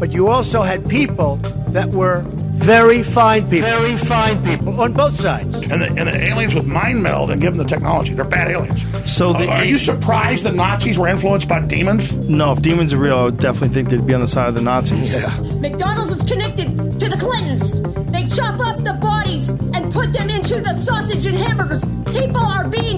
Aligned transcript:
but 0.00 0.10
you 0.12 0.28
also 0.28 0.62
had 0.62 0.88
people 0.88 1.36
that 1.68 1.88
were 1.90 2.24
very 2.60 3.02
fine 3.02 3.48
people. 3.48 3.68
Very 3.68 3.96
fine 3.96 4.42
people 4.44 4.80
on 4.80 4.92
both 4.92 5.14
sides. 5.14 5.60
And 5.62 5.80
the, 5.80 5.86
and 5.88 6.08
the 6.08 6.16
aliens 6.16 6.54
with 6.54 6.66
mind 6.66 7.02
meld 7.02 7.30
and 7.30 7.40
give 7.40 7.54
them 7.56 7.58
the 7.64 7.68
technology. 7.68 8.12
They're 8.14 8.24
bad 8.24 8.50
aliens. 8.50 8.84
So 9.10 9.32
the, 9.32 9.46
Uh, 9.48 9.58
are 9.58 9.64
you 9.64 9.78
surprised 9.78 10.44
the 10.44 10.52
Nazis 10.52 10.98
were 10.98 11.08
influenced 11.08 11.48
by 11.48 11.60
demons? 11.60 12.12
No, 12.28 12.52
if 12.52 12.60
demons 12.62 12.92
are 12.92 12.98
real, 12.98 13.18
I 13.18 13.24
would 13.24 13.38
definitely 13.38 13.68
think 13.68 13.88
they'd 13.90 14.06
be 14.06 14.14
on 14.14 14.20
the 14.20 14.26
side 14.26 14.48
of 14.48 14.54
the 14.56 14.62
Nazis. 14.62 15.14
Yeah. 15.14 15.28
McDonald's 15.60 16.16
is 16.16 16.22
connected 16.28 16.68
to 17.00 17.08
the 17.08 17.16
Clintons. 17.16 17.80
They 18.10 18.26
chop 18.26 18.58
up 18.60 18.78
the 18.82 18.94
bodies 18.94 19.48
and 19.48 19.92
put 19.92 20.12
them 20.12 20.28
into 20.28 20.60
the 20.60 20.76
sausage 20.78 21.24
and 21.26 21.36
hamburgers. 21.38 21.84
People 22.12 22.40
are 22.40 22.66
being 22.68 22.89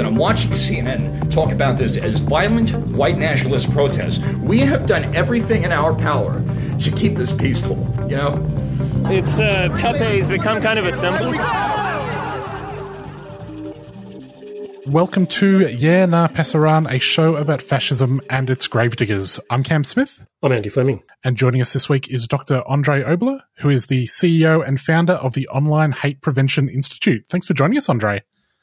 and 0.00 0.08
I'm 0.08 0.16
watching 0.16 0.50
CNN 0.52 1.30
talk 1.30 1.52
about 1.52 1.76
this 1.76 1.98
as 1.98 2.20
violent 2.20 2.70
white 2.96 3.18
nationalist 3.18 3.70
protests. 3.70 4.18
We 4.38 4.60
have 4.60 4.86
done 4.86 5.14
everything 5.14 5.62
in 5.62 5.72
our 5.72 5.94
power 5.94 6.42
to 6.80 6.90
keep 6.92 7.16
this 7.16 7.34
peaceful, 7.34 7.76
you 8.08 8.16
know? 8.16 8.42
It's 9.10 9.38
uh, 9.38 9.68
Pepe's 9.78 10.26
become 10.26 10.62
kind 10.62 10.78
of 10.78 10.86
a 10.86 10.92
symbol. 10.92 11.32
Welcome 14.90 15.26
to 15.26 15.68
Yeah 15.68 16.06
Nah 16.06 16.28
Pasaran, 16.28 16.90
a 16.90 16.98
show 16.98 17.36
about 17.36 17.60
fascism 17.60 18.22
and 18.30 18.48
its 18.48 18.66
gravediggers. 18.68 19.38
I'm 19.50 19.62
Cam 19.62 19.84
Smith. 19.84 20.24
I'm 20.42 20.52
Andy 20.52 20.70
Fleming. 20.70 21.02
And 21.24 21.36
joining 21.36 21.60
us 21.60 21.74
this 21.74 21.90
week 21.90 22.08
is 22.08 22.26
Dr. 22.26 22.62
Andre 22.66 23.02
Oboler, 23.02 23.42
who 23.58 23.68
is 23.68 23.88
the 23.88 24.06
CEO 24.06 24.66
and 24.66 24.80
founder 24.80 25.12
of 25.12 25.34
the 25.34 25.46
Online 25.48 25.92
Hate 25.92 26.22
Prevention 26.22 26.70
Institute. 26.70 27.26
Thanks 27.28 27.46
for 27.46 27.52
joining 27.52 27.76
us, 27.76 27.90
Andre. 27.90 28.22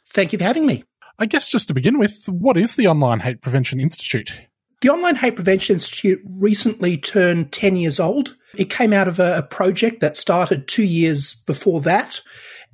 Thank 0.10 0.34
you 0.34 0.40
for 0.40 0.46
having 0.46 0.66
me. 0.66 0.84
I 1.20 1.26
guess 1.26 1.50
just 1.50 1.68
to 1.68 1.74
begin 1.74 1.98
with, 1.98 2.28
what 2.28 2.58
is 2.58 2.76
the 2.76 2.88
Online 2.88 3.20
Hate 3.22 3.42
Prevention 3.42 3.80
Institute? 3.80 4.48
The 4.82 4.90
Online 4.90 5.16
Hate 5.16 5.36
Prevention 5.36 5.76
Institute 5.76 6.22
recently 6.30 6.98
turned 6.98 7.52
10 7.52 7.76
years 7.76 8.00
old. 8.00 8.36
It 8.56 8.70
came 8.70 8.94
out 8.94 9.08
of 9.08 9.20
a, 9.20 9.40
a 9.40 9.42
project 9.42 10.00
that 10.02 10.16
started 10.16 10.68
two 10.68 10.84
years 10.84 11.34
before 11.34 11.82
that 11.82 12.22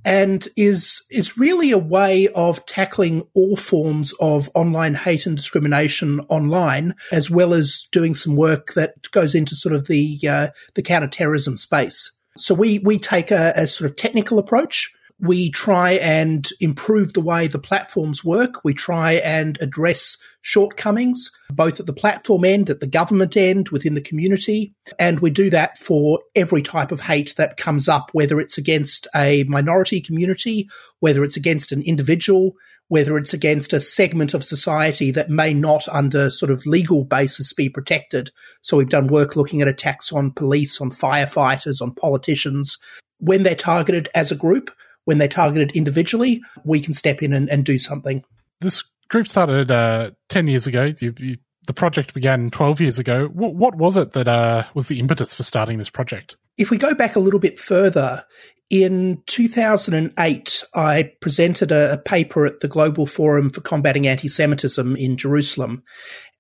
and 0.06 0.48
is 0.56 1.02
is 1.10 1.38
really 1.38 1.72
a 1.72 1.78
way 1.78 2.28
of 2.36 2.66
tackling 2.66 3.24
all 3.34 3.56
forms 3.56 4.14
of 4.20 4.50
online 4.54 4.96
hate 4.96 5.26
and 5.26 5.38
discrimination 5.38 6.20
online, 6.30 6.94
as 7.12 7.30
well 7.30 7.54
as 7.54 7.88
doing 7.92 8.14
some 8.14 8.36
work 8.36 8.74
that 8.74 9.10
goes 9.12 9.34
into 9.34 9.56
sort 9.56 9.74
of 9.74 9.88
the 9.88 10.20
uh, 10.28 10.48
the 10.76 10.82
counterterrorism 10.82 11.58
space. 11.58 12.12
So 12.38 12.54
we 12.54 12.80
we 12.80 12.98
take 12.98 13.32
a, 13.32 13.54
a 13.56 13.68
sort 13.68 13.90
of 13.90 13.96
technical 13.96 14.40
approach. 14.40 14.94
We 15.26 15.52
try 15.52 15.92
and 15.94 16.46
improve 16.60 17.14
the 17.14 17.22
way 17.22 17.48
the 17.48 17.58
platforms 17.58 18.26
work. 18.26 18.66
We 18.66 18.74
try 18.74 19.14
and 19.14 19.58
address 19.62 20.18
shortcomings, 20.42 21.32
both 21.50 21.80
at 21.80 21.86
the 21.86 21.94
platform 21.94 22.44
end, 22.44 22.70
at 22.70 22.82
the 22.82 22.88
government 22.88 23.38
end, 23.38 23.70
within 23.70 23.94
the 23.94 24.02
community. 24.02 24.74
And 25.00 25.22
we 25.22 25.30
do 25.30 25.50
that 25.50 25.78
for 25.78 26.20
every 26.36 26.62
type 26.62 26.92
of 26.92 27.00
hate 27.00 27.36
that 27.38 27.56
comes 27.56 27.88
up, 27.88 28.10
whether 28.12 28.38
it's 28.38 28.58
against 28.58 29.08
a 29.16 29.46
minority 29.46 30.02
community, 30.02 30.68
whether 31.00 31.24
it's 31.24 31.38
against 31.38 31.72
an 31.72 31.84
individual, 31.84 32.56
whether 32.90 33.18
it's 33.18 33.34
against 33.34 33.72
a 33.72 33.80
segment 33.80 34.34
of 34.34 34.44
society 34.44 35.10
that 35.12 35.30
may 35.30 35.54
not 35.54 35.88
under 35.88 36.30
sort 36.30 36.52
of 36.52 36.66
legal 36.66 37.06
basis 37.06 37.54
be 37.54 37.70
protected. 37.70 38.30
So 38.62 38.76
we've 38.76 38.90
done 38.90 39.08
work 39.08 39.38
looking 39.38 39.62
at 39.62 39.70
attacks 39.70 40.12
on 40.12 40.32
police, 40.32 40.82
on 40.82 40.92
firefighters, 40.92 41.82
on 41.82 41.96
politicians. 41.96 42.78
When 43.20 43.44
they're 43.44 43.56
targeted 43.56 44.10
as 44.14 44.34
a 44.34 44.36
group, 44.36 44.70
when 45.06 45.18
they're 45.18 45.28
targeted 45.28 45.72
individually, 45.74 46.42
we 46.64 46.80
can 46.80 46.94
step 46.94 47.22
in 47.22 47.34
and, 47.34 47.50
and 47.50 47.66
do 47.66 47.78
something. 47.78 48.24
This 48.62 48.84
group 49.10 49.28
started 49.28 49.72
uh, 49.72 50.12
10 50.30 50.48
years 50.48 50.68
ago. 50.68 50.92
You, 51.00 51.14
you, 51.18 51.38
the 51.68 51.74
project 51.74 52.14
began 52.14 52.50
12 52.50 52.82
years 52.82 53.00
ago. 53.00 53.28
What, 53.28 53.56
what 53.56 53.76
was 53.76 53.98
it 53.98 54.12
that 54.14 54.28
uh, 54.28 54.64
was 54.74 54.88
the 54.88 55.00
impetus 55.00 55.34
for 55.34 55.44
starting 55.44 55.78
this 55.78 55.90
project? 55.90 56.38
If 56.58 56.70
we 56.70 56.78
go 56.78 56.94
back 56.94 57.16
a 57.16 57.20
little 57.20 57.40
bit 57.40 57.58
further, 57.58 58.26
in 58.70 59.22
2008, 59.28 60.64
I 60.74 61.12
presented 61.20 61.72
a, 61.72 61.94
a 61.94 61.98
paper 61.98 62.46
at 62.46 62.62
the 62.62 62.68
Global 62.68 63.06
Forum 63.06 63.50
for 63.50 63.62
Combating 63.62 64.08
Anti 64.08 64.28
Semitism 64.28 64.96
in 64.96 65.18
Jerusalem. 65.18 65.84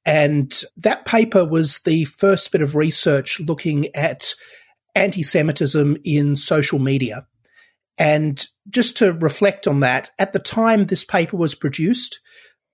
And 0.05 0.61
that 0.77 1.05
paper 1.05 1.45
was 1.45 1.79
the 1.79 2.05
first 2.05 2.51
bit 2.51 2.61
of 2.61 2.75
research 2.75 3.39
looking 3.39 3.93
at 3.95 4.33
anti 4.95 5.23
Semitism 5.23 5.97
in 6.03 6.35
social 6.35 6.79
media. 6.79 7.25
And 7.97 8.45
just 8.69 8.97
to 8.97 9.13
reflect 9.13 9.67
on 9.67 9.81
that, 9.81 10.11
at 10.17 10.33
the 10.33 10.39
time 10.39 10.85
this 10.85 11.03
paper 11.03 11.37
was 11.37 11.55
produced, 11.55 12.19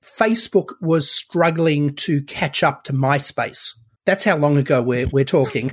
Facebook 0.03 0.73
was 0.81 1.11
struggling 1.11 1.95
to 1.95 2.21
catch 2.23 2.63
up 2.63 2.83
to 2.85 2.93
MySpace. 2.93 3.71
That's 4.05 4.23
how 4.23 4.37
long 4.37 4.57
ago 4.57 4.81
we're, 4.81 5.07
we're 5.07 5.25
talking. 5.25 5.71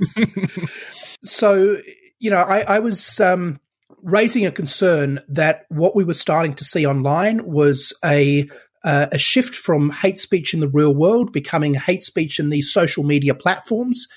so, 1.23 1.79
you 2.19 2.29
know, 2.29 2.41
I, 2.41 2.59
I 2.61 2.79
was 2.79 3.19
um, 3.19 3.59
raising 4.03 4.45
a 4.45 4.51
concern 4.51 5.19
that 5.29 5.65
what 5.69 5.95
we 5.95 6.03
were 6.03 6.13
starting 6.13 6.53
to 6.55 6.65
see 6.65 6.85
online 6.85 7.45
was 7.45 7.93
a 8.03 8.49
uh, 8.83 9.07
a 9.11 9.17
shift 9.17 9.55
from 9.55 9.89
hate 9.89 10.19
speech 10.19 10.53
in 10.53 10.59
the 10.59 10.67
real 10.67 10.95
world 10.95 11.33
becoming 11.33 11.73
hate 11.73 12.03
speech 12.03 12.39
in 12.39 12.49
these 12.49 12.71
social 12.71 13.03
media 13.03 13.33
platforms. 13.33 14.07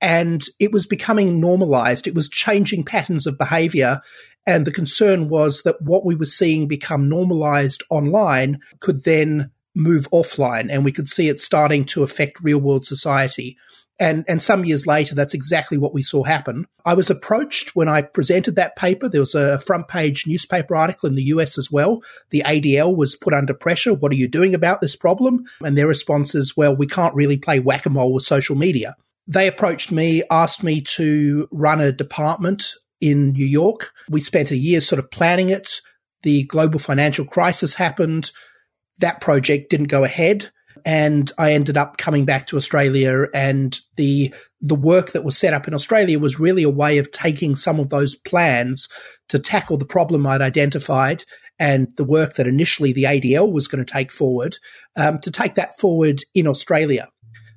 And 0.00 0.44
it 0.58 0.70
was 0.70 0.86
becoming 0.86 1.40
normalized. 1.40 2.06
It 2.06 2.14
was 2.14 2.28
changing 2.28 2.84
patterns 2.84 3.26
of 3.26 3.38
behavior. 3.38 4.00
And 4.46 4.66
the 4.66 4.72
concern 4.72 5.28
was 5.28 5.62
that 5.62 5.80
what 5.80 6.04
we 6.04 6.14
were 6.14 6.26
seeing 6.26 6.66
become 6.66 7.08
normalized 7.08 7.82
online 7.90 8.60
could 8.80 9.04
then 9.04 9.50
move 9.74 10.08
offline 10.10 10.70
and 10.70 10.84
we 10.84 10.92
could 10.92 11.08
see 11.08 11.28
it 11.28 11.40
starting 11.40 11.84
to 11.84 12.02
affect 12.02 12.42
real 12.42 12.58
world 12.58 12.84
society. 12.84 13.56
And, 14.00 14.24
and 14.26 14.42
some 14.42 14.64
years 14.64 14.86
later, 14.86 15.14
that's 15.14 15.34
exactly 15.34 15.78
what 15.78 15.94
we 15.94 16.02
saw 16.02 16.24
happen. 16.24 16.66
I 16.84 16.94
was 16.94 17.08
approached 17.08 17.76
when 17.76 17.88
I 17.88 18.02
presented 18.02 18.56
that 18.56 18.74
paper. 18.74 19.08
There 19.08 19.20
was 19.20 19.34
a 19.34 19.60
front 19.60 19.86
page 19.86 20.26
newspaper 20.26 20.74
article 20.74 21.08
in 21.08 21.14
the 21.14 21.24
US 21.24 21.56
as 21.56 21.70
well. 21.70 22.02
The 22.30 22.42
ADL 22.44 22.96
was 22.96 23.14
put 23.14 23.32
under 23.32 23.54
pressure. 23.54 23.94
What 23.94 24.10
are 24.10 24.16
you 24.16 24.28
doing 24.28 24.54
about 24.54 24.80
this 24.80 24.96
problem? 24.96 25.44
And 25.64 25.78
their 25.78 25.86
response 25.86 26.34
is, 26.34 26.56
well, 26.56 26.74
we 26.74 26.86
can't 26.86 27.14
really 27.14 27.36
play 27.36 27.60
whack 27.60 27.86
a 27.86 27.90
mole 27.90 28.12
with 28.12 28.24
social 28.24 28.56
media. 28.56 28.96
They 29.28 29.46
approached 29.46 29.92
me, 29.92 30.24
asked 30.30 30.64
me 30.64 30.80
to 30.80 31.48
run 31.52 31.80
a 31.80 31.92
department 31.92 32.74
in 33.02 33.32
New 33.32 33.44
York. 33.44 33.90
We 34.08 34.22
spent 34.22 34.50
a 34.50 34.56
year 34.56 34.80
sort 34.80 34.98
of 34.98 35.10
planning 35.10 35.50
it. 35.50 35.80
The 36.22 36.44
global 36.44 36.78
financial 36.78 37.26
crisis 37.26 37.74
happened. 37.74 38.30
That 39.00 39.20
project 39.20 39.68
didn't 39.68 39.88
go 39.88 40.04
ahead 40.04 40.50
and 40.84 41.30
I 41.38 41.52
ended 41.52 41.76
up 41.76 41.96
coming 41.96 42.24
back 42.24 42.46
to 42.48 42.56
Australia 42.56 43.26
and 43.34 43.78
the 43.96 44.34
the 44.60 44.74
work 44.74 45.10
that 45.12 45.24
was 45.24 45.36
set 45.36 45.54
up 45.54 45.66
in 45.66 45.74
Australia 45.74 46.18
was 46.18 46.40
really 46.40 46.62
a 46.62 46.70
way 46.70 46.98
of 46.98 47.10
taking 47.10 47.54
some 47.54 47.80
of 47.80 47.88
those 47.88 48.14
plans 48.14 48.88
to 49.28 49.38
tackle 49.38 49.76
the 49.76 49.84
problem 49.84 50.26
I'd 50.26 50.40
identified 50.40 51.24
and 51.58 51.88
the 51.96 52.04
work 52.04 52.34
that 52.34 52.46
initially 52.46 52.92
the 52.92 53.04
ADL 53.04 53.52
was 53.52 53.68
going 53.68 53.84
to 53.84 53.92
take 53.92 54.12
forward 54.12 54.56
um, 54.96 55.18
to 55.20 55.30
take 55.30 55.54
that 55.54 55.78
forward 55.78 56.22
in 56.34 56.46
Australia. 56.46 57.08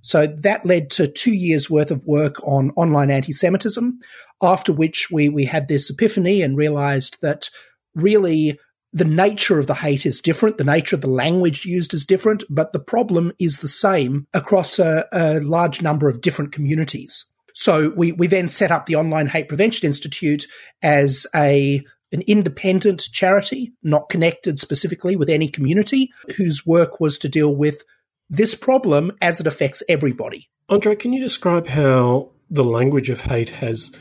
So 0.02 0.28
that 0.28 0.66
led 0.66 0.92
to 0.92 1.08
two 1.08 1.34
years 1.34 1.70
worth 1.70 1.90
of 1.90 2.06
work 2.06 2.36
on 2.44 2.72
online 2.76 3.10
anti-Semitism, 3.10 4.00
after 4.42 4.74
which 4.74 5.10
we 5.12 5.30
we 5.30 5.46
had 5.46 5.68
this 5.68 5.90
epiphany 5.90 6.42
and 6.42 6.58
realized 6.58 7.18
that 7.22 7.50
really 7.94 8.60
the 8.92 9.06
nature 9.06 9.60
of 9.60 9.68
the 9.68 9.76
hate 9.76 10.06
is 10.06 10.22
different. 10.22 10.58
The 10.58 10.64
nature 10.64 10.96
of 10.96 11.02
the 11.02 11.08
language 11.08 11.66
used 11.66 11.94
is 11.94 12.06
different, 12.06 12.44
but 12.50 12.72
the 12.72 12.80
problem 12.80 13.34
is 13.40 13.60
the 13.60 13.68
same 13.68 14.26
across 14.34 14.80
a, 14.80 15.06
a 15.12 15.42
large 15.42 15.82
number 15.82 16.08
of 16.08 16.22
different 16.22 16.54
communities. 16.54 17.26
So 17.54 17.94
we, 17.96 18.14
we 18.14 18.28
then 18.28 18.48
set 18.48 18.72
up 18.72 18.86
the 18.86 18.96
Online 18.96 19.28
Hate 19.28 19.50
Prevention 19.50 19.88
Institute 19.88 20.46
as 20.82 21.28
a 21.36 21.84
an 22.12 22.22
independent 22.22 23.02
charity, 23.12 23.74
not 23.84 24.08
connected 24.10 24.60
specifically 24.60 25.18
with 25.18 25.30
any 25.30 25.50
community, 25.50 26.12
whose 26.38 26.66
work 26.66 27.02
was 27.02 27.18
to 27.18 27.28
deal 27.28 27.54
with 27.54 27.84
this 28.30 28.56
problem 28.56 29.12
as 29.22 29.42
it 29.42 29.48
affects 29.48 29.84
everybody. 29.90 30.50
Andre, 30.70 30.96
can 30.96 31.12
you 31.12 31.22
describe 31.22 31.68
how 31.68 32.32
the 32.50 32.64
language 32.64 33.10
of 33.10 33.22
hate 33.22 33.50
has 33.50 33.92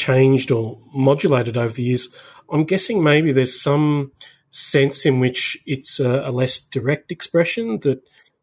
changed 0.00 0.50
or 0.50 0.78
modulated 0.94 1.56
over 1.56 1.72
the 1.72 1.82
years? 1.82 2.08
I'm 2.50 2.64
guessing 2.64 3.02
maybe 3.02 3.32
there's 3.32 3.60
some 3.60 4.12
sense 4.50 5.06
in 5.06 5.20
which 5.20 5.58
it's 5.66 6.00
a, 6.00 6.28
a 6.28 6.30
less 6.30 6.58
direct 6.60 7.12
expression 7.12 7.78
that, 7.80 8.02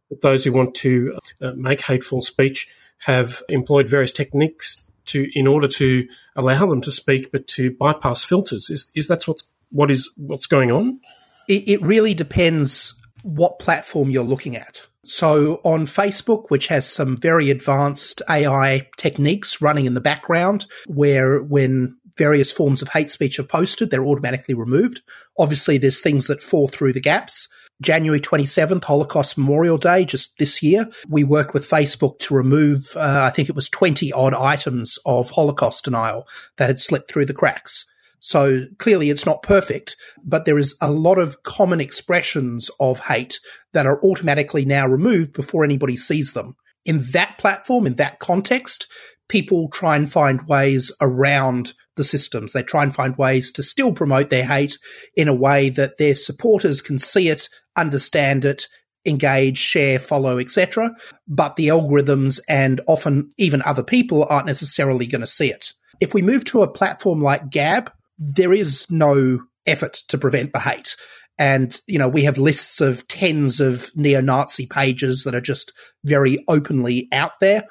that 0.10 0.22
those 0.22 0.44
who 0.44 0.54
want 0.54 0.76
to 0.76 1.18
uh, 1.42 1.52
make 1.56 1.82
hateful 1.82 2.22
speech 2.22 2.68
have 3.00 3.44
employed 3.50 3.88
various 3.88 4.14
techniques 4.14 4.84
to 5.08 5.30
in 5.34 5.48
order 5.48 5.68
to 5.68 6.08
allow 6.36 6.66
them 6.66 6.82
to 6.82 6.92
speak, 6.92 7.32
but 7.32 7.48
to 7.48 7.72
bypass 7.72 8.24
filters. 8.24 8.70
Is 8.70 8.92
is 8.96 9.08
that 9.08 9.28
what's 9.28 9.44
what 9.70 9.92
is 9.92 10.12
what's 10.18 10.48
going 10.48 10.72
on? 10.72 11.00
It, 11.48 11.68
it 11.68 11.82
really 11.82 12.14
depends 12.14 13.00
what 13.24 13.60
platform 13.60 14.10
you're 14.10 14.24
looking 14.24 14.56
at. 14.56 14.87
So 15.08 15.62
on 15.64 15.86
Facebook, 15.86 16.50
which 16.50 16.68
has 16.68 16.86
some 16.86 17.16
very 17.16 17.50
advanced 17.50 18.22
AI 18.30 18.90
techniques 18.98 19.62
running 19.62 19.86
in 19.86 19.94
the 19.94 20.02
background, 20.02 20.66
where 20.86 21.42
when 21.42 21.96
various 22.18 22.52
forms 22.52 22.82
of 22.82 22.90
hate 22.90 23.10
speech 23.10 23.40
are 23.40 23.44
posted, 23.44 23.90
they're 23.90 24.06
automatically 24.06 24.54
removed. 24.54 25.02
Obviously, 25.40 25.78
there's 25.78 26.02
things 26.02 26.28
that 26.28 26.44
fall 26.44 26.68
through 26.68 26.92
the 26.92 27.00
gaps. 27.00 27.48
January 27.82 28.20
27th, 28.20 28.84
Holocaust 28.84 29.38
Memorial 29.38 29.78
Day, 29.78 30.04
just 30.04 30.38
this 30.40 30.62
year, 30.62 30.90
we 31.08 31.24
worked 31.24 31.54
with 31.54 31.70
Facebook 31.70 32.20
to 32.20 32.34
remove, 32.34 32.92
uh, 32.98 33.24
I 33.24 33.30
think 33.30 33.48
it 33.48 33.56
was 33.56 33.70
20 33.70 34.12
odd 34.12 34.34
items 34.34 35.00
of 35.06 35.32
Holocaust 35.32 35.86
denial 35.86 36.28
that 36.58 36.68
had 36.68 36.80
slipped 36.80 37.10
through 37.10 37.28
the 37.28 37.34
cracks. 37.34 37.86
So 38.20 38.66
clearly 38.78 39.10
it's 39.10 39.26
not 39.26 39.44
perfect, 39.44 39.96
but 40.24 40.46
there 40.46 40.58
is 40.58 40.76
a 40.82 40.92
lot 40.92 41.20
of 41.20 41.44
common 41.44 41.80
expressions 41.80 42.70
of 42.80 43.00
hate 43.00 43.40
that 43.74 43.86
are 43.86 44.04
automatically 44.04 44.66
now 44.66 44.88
removed 44.88 45.34
before 45.34 45.64
anybody 45.64 45.96
sees 45.96 46.34
them. 46.34 46.56
In 46.86 47.04
that 47.12 47.38
platform, 47.38 47.86
in 47.86 47.96
that 47.96 48.20
context, 48.20 48.88
people 49.28 49.70
try 49.70 49.96
and 49.96 50.12
find 50.12 50.48
ways 50.48 50.92
around 51.02 51.74
the 51.96 52.04
systems. 52.04 52.54
They 52.54 52.64
try 52.64 52.84
and 52.84 52.96
find 52.96 53.18
ways 53.18 53.52
to 53.52 53.64
still 53.64 53.94
promote 53.94 54.30
their 54.30 54.46
hate 54.46 54.78
in 55.16 55.28
a 55.28 55.36
way 55.36 55.70
that 55.70 55.98
their 55.98 56.16
supporters 56.16 56.82
can 56.82 57.00
see 57.00 57.30
it, 57.30 57.50
understand 57.76 58.46
it, 58.46 58.68
engage, 59.06 59.58
share, 59.58 60.00
follow, 60.00 60.38
etc. 60.38 60.92
But 61.28 61.56
the 61.56 61.68
algorithms 61.68 62.40
and 62.48 62.82
often 62.88 63.32
even 63.38 63.62
other 63.64 63.84
people 63.84 64.26
aren't 64.30 64.46
necessarily 64.46 65.08
going 65.08 65.22
to 65.22 65.28
see 65.28 65.50
it. 65.50 65.74
If 66.00 66.14
we 66.14 66.22
move 66.22 66.46
to 66.46 66.62
a 66.62 66.72
platform 66.72 67.22
like 67.22 67.50
Gab, 67.50 67.92
there 68.18 68.54
is 68.54 68.90
no 68.90 69.40
effort 69.66 69.94
to 70.08 70.18
prevent 70.18 70.54
the 70.54 70.60
hate. 70.60 70.96
And, 71.40 71.80
you 71.86 72.00
know, 72.00 72.10
we 72.10 72.24
have 72.24 72.38
lists 72.38 72.82
of 72.82 73.08
tens 73.08 73.60
of 73.60 73.92
neo 73.96 74.22
Nazi 74.22 74.66
pages 74.66 75.24
that 75.24 75.36
are 75.36 75.42
just 75.42 75.72
very 76.04 76.44
openly 76.48 77.08
out 77.12 77.40
there 77.40 77.66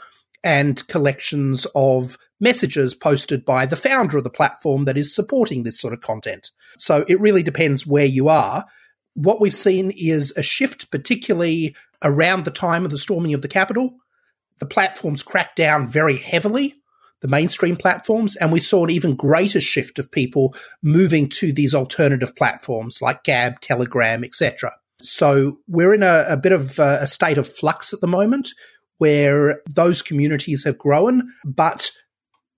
and 0.45 0.87
collections 0.87 1.67
of 1.75 2.17
messages 2.39 2.95
posted 2.95 3.45
by 3.45 3.67
the 3.67 3.77
founder 3.77 4.19
of 4.19 4.25
the 4.25 4.31
platform 4.31 4.85
that 4.85 4.97
is 4.97 5.15
supporting 5.15 5.63
this 5.63 5.81
sort 5.81 5.93
of 5.93 6.01
content. 6.01 6.51
So 6.77 7.05
it 7.09 7.21
really 7.21 7.43
depends 7.43 7.87
where 7.87 8.05
you 8.05 8.29
are. 8.29 8.65
What 9.15 9.41
we've 9.41 9.55
seen 9.55 9.91
is 9.97 10.33
a 10.37 10.43
shift, 10.43 10.91
particularly 10.91 11.75
around 12.03 12.45
the 12.45 12.51
time 12.51 12.85
of 12.85 12.91
the 12.91 12.99
storming 12.99 13.35
of 13.35 13.43
the 13.43 13.49
Capitol. 13.49 13.97
The 14.61 14.67
platforms 14.67 15.23
cracked 15.23 15.57
down 15.57 15.89
very 15.89 16.17
heavily 16.17 16.77
the 17.23 17.29
mainstream 17.29 17.77
platforms, 17.77 18.37
and 18.37 18.53
we 18.53 18.61
saw 18.61 18.85
an 18.85 18.91
even 18.91 19.17
greater 19.17 19.61
shift 19.61 19.99
of 19.99 20.11
people 20.11 20.55
moving 20.83 21.29
to 21.29 21.53
these 21.53 21.75
alternative 21.75 22.35
platforms 22.37 23.01
like 23.01 23.25
Gab, 23.25 23.61
Telegram, 23.61 24.23
etc. 24.25 24.73
So 25.01 25.59
we're 25.67 25.95
in 25.95 26.03
a, 26.03 26.27
a 26.29 26.37
bit 26.37 26.53
of 26.53 26.79
a, 26.79 26.99
a 27.03 27.07
state 27.07 27.39
of 27.39 27.49
flux 27.49 27.93
at 27.93 28.01
the 28.01 28.07
moment 28.07 28.51
where 28.99 29.61
those 29.75 30.03
communities 30.03 30.65
have 30.65 30.79
grown, 30.79 31.31
but 31.45 31.91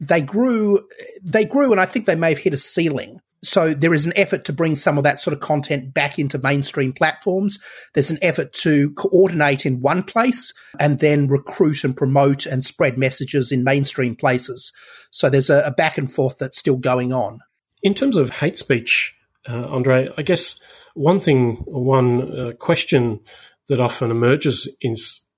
they 0.01 0.23
grew, 0.23 0.87
they 1.23 1.45
grew, 1.45 1.73
and 1.73 1.81
I 1.81 1.87
think 1.87 2.07
they 2.07 2.15
may 2.15 2.31
have 2.31 2.39
hit 2.39 2.55
a 2.55 2.59
ceiling 2.59 3.21
so 3.43 3.73
there 3.73 3.95
is 3.95 4.07
an 4.07 4.13
effort 4.17 4.45
to 4.47 4.53
bring 4.53 4.75
some 4.75 4.99
of 4.99 5.05
that 5.05 5.21
sort 5.21 5.35
of 5.35 5.41
content 5.41 5.95
back 5.95 6.19
into 6.19 6.39
mainstream 6.39 6.93
platforms. 6.93 7.59
There's 7.95 8.11
an 8.11 8.19
effort 8.21 8.53
to 8.55 8.91
coordinate 8.95 9.65
in 9.65 9.81
one 9.81 10.03
place 10.03 10.53
and 10.81 10.99
then 10.99 11.29
recruit 11.29 11.85
and 11.85 11.97
promote 11.97 12.47
and 12.47 12.65
spread 12.65 12.99
messages 12.99 13.53
in 13.53 13.63
mainstream 13.63 14.17
places. 14.17 14.73
So 15.11 15.31
there's 15.31 15.51
a, 15.51 15.63
a 15.65 15.71
back 15.71 15.99
and 15.99 16.13
forth 16.13 16.39
that's 16.39 16.59
still 16.59 16.77
going 16.77 17.13
on. 17.13 17.41
In 17.83 17.95
terms 17.95 18.17
of 18.17 18.31
hate 18.31 18.59
speech, 18.59 19.15
uh, 19.49 19.67
Andre, 19.69 20.11
I 20.19 20.23
guess 20.23 20.59
one 20.95 21.21
thing, 21.21 21.57
one 21.67 22.39
uh, 22.39 22.53
question 22.59 23.21
that 23.69 23.81
often 23.81 24.11
emerges 24.11 24.69
in 24.81 24.97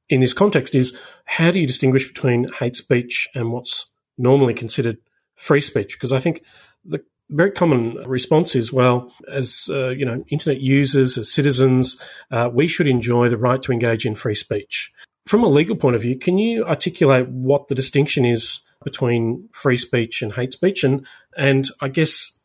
in 0.09 0.21
this 0.21 0.33
context 0.33 0.75
is 0.75 0.99
how 1.25 1.51
do 1.53 1.61
you 1.61 1.67
distinguish 1.67 2.09
between 2.09 2.51
hate 2.55 2.75
speech 2.75 3.29
and 3.35 3.53
what's 3.53 3.89
normally 4.19 4.55
considered 4.55 4.99
free 5.37 5.61
speech? 5.61 5.95
Because 5.95 6.13
I 6.13 6.19
think 6.19 6.43
the 6.85 7.01
very 7.31 7.51
common 7.51 7.97
response 8.07 8.55
is, 8.55 8.73
well, 8.73 9.13
as 9.31 9.71
uh, 9.73 9.89
you 9.89 10.05
know, 10.05 10.25
internet 10.29 10.61
users, 10.61 11.17
as 11.17 11.33
citizens, 11.33 12.01
uh, 12.31 12.51
we 12.53 12.67
should 12.67 12.87
enjoy 12.87 13.29
the 13.29 13.39
right 13.39 13.63
to 13.63 13.73
engage 13.73 14.05
in 14.05 14.15
free 14.15 14.35
speech. 14.35 14.93
From 15.27 15.45
a 15.45 15.49
legal 15.49 15.77
point 15.77 15.97
of 15.97 16.03
view, 16.03 16.19
can 16.19 16.39
you 16.39 16.65
articulate 16.65 17.29
what 17.29 17.69
the 17.69 17.75
distinction 17.75 18.25
is 18.25 18.61
between 18.85 19.49
free 19.53 19.77
speech 19.77 20.23
and 20.23 20.33
hate 20.33 20.53
speech, 20.53 20.85
and 20.85 21.07
and 21.37 21.69
I 21.81 21.89
guess, 21.89 22.39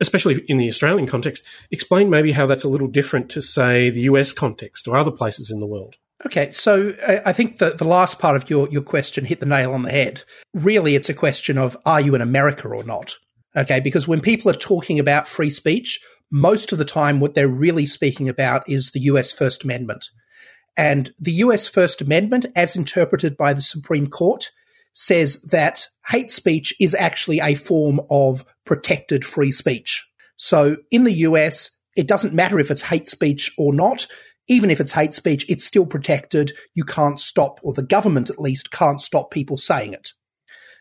especially 0.00 0.44
in 0.46 0.58
the 0.58 0.68
Australian 0.68 1.06
context, 1.06 1.44
explain 1.70 2.10
maybe 2.10 2.32
how 2.32 2.46
that's 2.46 2.64
a 2.64 2.68
little 2.68 2.88
different 2.88 3.30
to 3.30 3.42
say 3.42 3.90
the 3.90 4.02
US 4.02 4.32
context 4.32 4.86
or 4.86 4.96
other 4.96 5.10
places 5.10 5.50
in 5.50 5.60
the 5.60 5.66
world. 5.66 5.96
Okay, 6.26 6.50
so 6.50 6.92
uh, 7.06 7.20
I 7.24 7.32
think 7.32 7.58
that 7.58 7.78
the 7.78 7.86
last 7.86 8.18
part 8.18 8.36
of 8.36 8.50
your, 8.50 8.68
your 8.68 8.82
question 8.82 9.24
hit 9.24 9.40
the 9.40 9.46
nail 9.46 9.72
on 9.72 9.82
the 9.82 9.90
head. 9.90 10.22
Really, 10.52 10.94
it's 10.94 11.08
a 11.08 11.14
question 11.14 11.56
of 11.56 11.78
are 11.86 12.00
you 12.00 12.14
in 12.14 12.20
America 12.20 12.68
or 12.68 12.84
not? 12.84 13.16
Okay, 13.56 13.80
because 13.80 14.06
when 14.06 14.20
people 14.20 14.50
are 14.50 14.54
talking 14.54 14.98
about 14.98 15.26
free 15.26 15.50
speech, 15.50 16.00
most 16.30 16.72
of 16.72 16.78
the 16.78 16.84
time 16.84 17.18
what 17.18 17.34
they're 17.34 17.48
really 17.48 17.86
speaking 17.86 18.28
about 18.28 18.68
is 18.68 18.90
the 18.90 19.00
US 19.00 19.32
First 19.32 19.64
Amendment. 19.64 20.06
And 20.76 21.12
the 21.18 21.32
US 21.32 21.66
First 21.66 22.00
Amendment, 22.00 22.46
as 22.54 22.76
interpreted 22.76 23.36
by 23.36 23.52
the 23.52 23.62
Supreme 23.62 24.06
Court, 24.06 24.50
says 24.92 25.42
that 25.50 25.86
hate 26.08 26.30
speech 26.30 26.74
is 26.80 26.94
actually 26.94 27.40
a 27.40 27.54
form 27.54 28.00
of 28.10 28.44
protected 28.64 29.24
free 29.24 29.52
speech. 29.52 30.06
So 30.36 30.76
in 30.90 31.04
the 31.04 31.12
US, 31.12 31.70
it 31.96 32.06
doesn't 32.06 32.34
matter 32.34 32.58
if 32.58 32.70
it's 32.70 32.82
hate 32.82 33.08
speech 33.08 33.52
or 33.58 33.74
not. 33.74 34.06
Even 34.48 34.70
if 34.70 34.80
it's 34.80 34.92
hate 34.92 35.14
speech, 35.14 35.44
it's 35.48 35.64
still 35.64 35.86
protected. 35.86 36.52
You 36.74 36.84
can't 36.84 37.20
stop, 37.20 37.60
or 37.62 37.72
the 37.72 37.82
government 37.82 38.30
at 38.30 38.40
least 38.40 38.70
can't 38.70 39.00
stop 39.00 39.30
people 39.30 39.56
saying 39.56 39.92
it. 39.92 40.12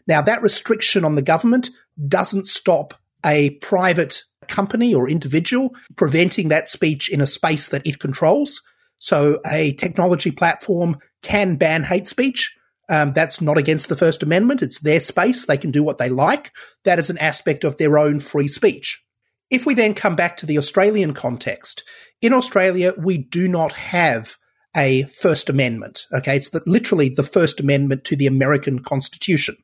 Now, 0.08 0.22
that 0.24 0.42
restriction 0.42 1.06
on 1.06 1.16
the 1.16 1.22
government 1.22 1.70
doesn't 2.08 2.48
stop 2.48 2.94
a 3.26 3.52
private 3.62 4.24
company 4.48 4.94
or 4.94 5.10
individual 5.10 5.74
preventing 5.96 6.50
that 6.50 6.68
speech 6.68 7.10
in 7.10 7.22
a 7.22 7.28
space 7.28 7.70
that 7.70 7.86
it 7.86 8.00
controls. 8.00 8.62
So 9.00 9.40
a 9.46 9.74
technology 9.74 10.32
platform 10.32 10.98
can 11.22 11.56
ban 11.56 11.84
hate 11.84 12.08
speech. 12.08 12.56
Um, 12.90 13.14
that's 13.14 13.40
not 13.40 13.58
against 13.58 13.88
the 13.88 13.96
First 13.96 14.24
Amendment. 14.24 14.64
It's 14.64 14.80
their 14.80 15.00
space. 15.00 15.46
They 15.46 15.58
can 15.58 15.72
do 15.72 15.84
what 15.84 16.00
they 16.00 16.10
like. 16.10 16.52
That 16.86 17.00
is 17.00 17.10
an 17.10 17.20
aspect 17.20 17.64
of 17.64 17.78
their 17.78 18.00
own 18.00 18.20
free 18.20 18.48
speech. 18.48 19.04
If 19.52 19.66
we 19.66 19.74
then 19.74 19.94
come 19.94 20.16
back 20.16 20.38
to 20.38 20.46
the 20.46 20.58
Australian 20.58 21.14
context, 21.14 21.84
in 22.22 22.34
Australia, 22.34 22.94
we 22.98 23.18
do 23.18 23.48
not 23.48 23.74
have 23.74 24.36
a 24.76 25.04
First 25.04 25.50
Amendment. 25.50 26.06
Okay. 26.12 26.36
It's 26.36 26.50
the, 26.50 26.62
literally 26.66 27.10
the 27.10 27.24
First 27.24 27.60
Amendment 27.60 28.04
to 28.06 28.16
the 28.16 28.28
American 28.28 28.80
Constitution. 28.80 29.56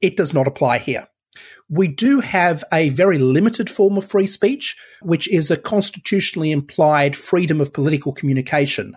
It 0.00 0.16
does 0.16 0.32
not 0.32 0.46
apply 0.46 0.78
here. 0.78 1.06
We 1.68 1.88
do 1.88 2.20
have 2.20 2.64
a 2.72 2.88
very 2.90 3.18
limited 3.18 3.68
form 3.68 3.96
of 3.96 4.08
free 4.08 4.26
speech, 4.26 4.76
which 5.02 5.28
is 5.28 5.50
a 5.50 5.56
constitutionally 5.56 6.50
implied 6.50 7.16
freedom 7.16 7.60
of 7.60 7.72
political 7.72 8.12
communication. 8.12 8.96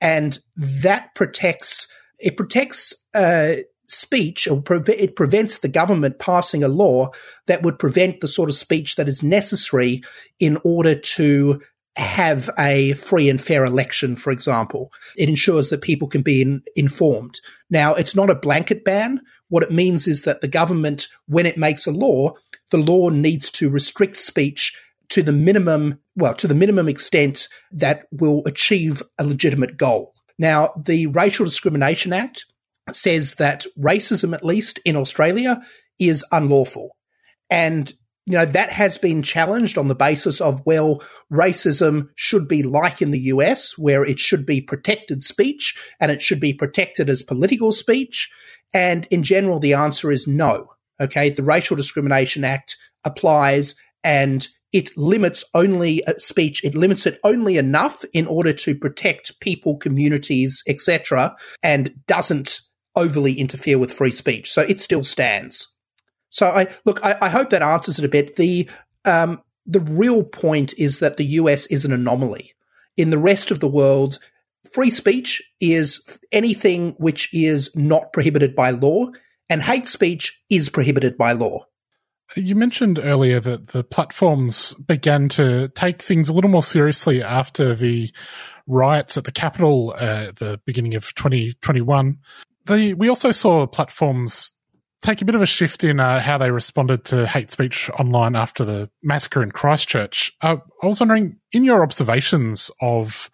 And 0.00 0.38
that 0.56 1.14
protects, 1.14 1.88
it 2.18 2.36
protects, 2.36 2.94
uh, 3.14 3.56
speech 3.88 4.46
or 4.46 4.60
pre- 4.60 4.94
it 4.94 5.16
prevents 5.16 5.58
the 5.58 5.68
government 5.68 6.18
passing 6.18 6.62
a 6.62 6.68
law 6.68 7.10
that 7.46 7.62
would 7.62 7.78
prevent 7.78 8.20
the 8.20 8.28
sort 8.28 8.50
of 8.50 8.54
speech 8.54 8.96
that 8.96 9.08
is 9.08 9.22
necessary 9.22 10.02
in 10.38 10.58
order 10.62 10.94
to 10.94 11.60
have 11.96 12.48
a 12.58 12.92
free 12.92 13.28
and 13.28 13.40
fair 13.40 13.64
election, 13.64 14.14
for 14.14 14.30
example. 14.30 14.92
It 15.16 15.28
ensures 15.28 15.70
that 15.70 15.82
people 15.82 16.06
can 16.06 16.22
be 16.22 16.42
in, 16.42 16.62
informed. 16.76 17.40
Now, 17.70 17.94
it's 17.94 18.14
not 18.14 18.30
a 18.30 18.36
blanket 18.36 18.84
ban. 18.84 19.20
What 19.48 19.62
it 19.62 19.72
means 19.72 20.06
is 20.06 20.22
that 20.22 20.40
the 20.40 20.48
government, 20.48 21.08
when 21.26 21.46
it 21.46 21.56
makes 21.56 21.86
a 21.86 21.90
law, 21.90 22.34
the 22.70 22.78
law 22.78 23.08
needs 23.08 23.50
to 23.52 23.70
restrict 23.70 24.16
speech 24.16 24.76
to 25.10 25.22
the 25.22 25.32
minimum, 25.32 26.00
well, 26.16 26.34
to 26.34 26.46
the 26.46 26.54
minimum 26.54 26.88
extent 26.88 27.48
that 27.72 28.06
will 28.10 28.42
achieve 28.46 29.02
a 29.18 29.24
legitimate 29.24 29.76
goal. 29.76 30.14
Now, 30.38 30.74
the 30.76 31.06
Racial 31.06 31.46
Discrimination 31.46 32.12
Act 32.12 32.44
says 32.92 33.36
that 33.36 33.66
racism, 33.78 34.34
at 34.34 34.44
least 34.44 34.80
in 34.84 34.96
Australia, 34.96 35.62
is 35.98 36.24
unlawful. 36.30 36.94
And 37.50 37.92
you 38.28 38.34
know, 38.34 38.44
that 38.44 38.70
has 38.70 38.98
been 38.98 39.22
challenged 39.22 39.78
on 39.78 39.88
the 39.88 39.94
basis 39.94 40.38
of, 40.38 40.60
well, 40.66 41.02
racism 41.32 42.10
should 42.14 42.46
be 42.46 42.62
like 42.62 43.00
in 43.00 43.10
the 43.10 43.20
US, 43.20 43.78
where 43.78 44.04
it 44.04 44.18
should 44.18 44.44
be 44.44 44.60
protected 44.60 45.22
speech 45.22 45.74
and 45.98 46.12
it 46.12 46.20
should 46.20 46.38
be 46.38 46.52
protected 46.52 47.08
as 47.08 47.22
political 47.22 47.72
speech. 47.72 48.30
And 48.74 49.08
in 49.10 49.22
general, 49.22 49.58
the 49.58 49.72
answer 49.72 50.10
is 50.10 50.26
no. 50.26 50.74
Okay. 51.00 51.30
The 51.30 51.42
Racial 51.42 51.74
Discrimination 51.74 52.44
Act 52.44 52.76
applies 53.02 53.76
and 54.04 54.46
it 54.74 54.94
limits 54.98 55.42
only 55.54 56.04
uh, 56.04 56.12
speech. 56.18 56.62
It 56.62 56.74
limits 56.74 57.06
it 57.06 57.18
only 57.24 57.56
enough 57.56 58.04
in 58.12 58.26
order 58.26 58.52
to 58.52 58.74
protect 58.74 59.40
people, 59.40 59.78
communities, 59.78 60.62
etc., 60.68 61.34
and 61.62 61.94
doesn't 62.06 62.60
overly 62.94 63.38
interfere 63.38 63.78
with 63.78 63.94
free 63.94 64.10
speech. 64.10 64.52
So 64.52 64.60
it 64.60 64.80
still 64.80 65.04
stands. 65.04 65.74
So 66.30 66.48
I 66.48 66.68
look, 66.84 67.04
I, 67.04 67.16
I 67.20 67.28
hope 67.28 67.50
that 67.50 67.62
answers 67.62 67.98
it 67.98 68.04
a 68.04 68.08
bit. 68.08 68.36
The 68.36 68.68
um, 69.04 69.42
the 69.66 69.80
real 69.80 70.24
point 70.24 70.74
is 70.78 71.00
that 71.00 71.16
the 71.16 71.24
US 71.24 71.66
is 71.66 71.84
an 71.84 71.92
anomaly. 71.92 72.54
In 72.96 73.10
the 73.10 73.18
rest 73.18 73.50
of 73.50 73.60
the 73.60 73.68
world, 73.68 74.18
free 74.72 74.90
speech 74.90 75.42
is 75.60 76.18
anything 76.32 76.94
which 76.98 77.32
is 77.32 77.74
not 77.76 78.12
prohibited 78.12 78.56
by 78.56 78.70
law, 78.70 79.10
and 79.48 79.62
hate 79.62 79.88
speech 79.88 80.42
is 80.50 80.68
prohibited 80.68 81.16
by 81.16 81.32
law. 81.32 81.64
You 82.36 82.54
mentioned 82.54 82.98
earlier 82.98 83.40
that 83.40 83.68
the 83.68 83.82
platforms 83.82 84.74
began 84.74 85.28
to 85.30 85.68
take 85.68 86.02
things 86.02 86.28
a 86.28 86.34
little 86.34 86.50
more 86.50 86.62
seriously 86.62 87.22
after 87.22 87.74
the 87.74 88.10
riots 88.66 89.16
at 89.16 89.24
the 89.24 89.32
Capitol 89.32 89.94
uh, 89.98 90.26
at 90.28 90.36
the 90.36 90.60
beginning 90.66 90.94
of 90.94 91.14
2021. 91.14 92.18
The, 92.66 92.92
we 92.94 93.08
also 93.08 93.30
saw 93.30 93.66
platforms 93.66 94.52
take 95.02 95.22
a 95.22 95.24
bit 95.24 95.34
of 95.34 95.42
a 95.42 95.46
shift 95.46 95.84
in 95.84 96.00
uh, 96.00 96.20
how 96.20 96.38
they 96.38 96.50
responded 96.50 97.04
to 97.06 97.26
hate 97.26 97.50
speech 97.50 97.90
online 97.98 98.34
after 98.34 98.64
the 98.64 98.90
massacre 99.02 99.42
in 99.42 99.50
Christchurch. 99.50 100.32
Uh, 100.42 100.56
I 100.82 100.86
was 100.86 101.00
wondering, 101.00 101.36
in 101.52 101.64
your 101.64 101.82
observations 101.82 102.70
of 102.80 103.30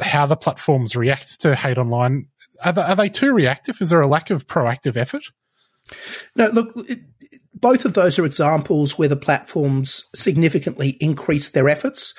how 0.00 0.26
the 0.26 0.36
platforms 0.36 0.96
react 0.96 1.40
to 1.40 1.54
hate 1.54 1.78
online, 1.78 2.28
are 2.64 2.72
they, 2.72 2.82
are 2.82 2.96
they 2.96 3.08
too 3.08 3.32
reactive? 3.32 3.80
Is 3.80 3.90
there 3.90 4.00
a 4.00 4.08
lack 4.08 4.30
of 4.30 4.46
proactive 4.46 4.96
effort? 4.96 5.24
No, 6.34 6.48
look, 6.48 6.72
it, 6.88 7.00
both 7.54 7.84
of 7.84 7.94
those 7.94 8.18
are 8.18 8.24
examples 8.24 8.98
where 8.98 9.08
the 9.08 9.16
platforms 9.16 10.04
significantly 10.14 10.90
increased 11.00 11.54
their 11.54 11.68
efforts. 11.68 12.14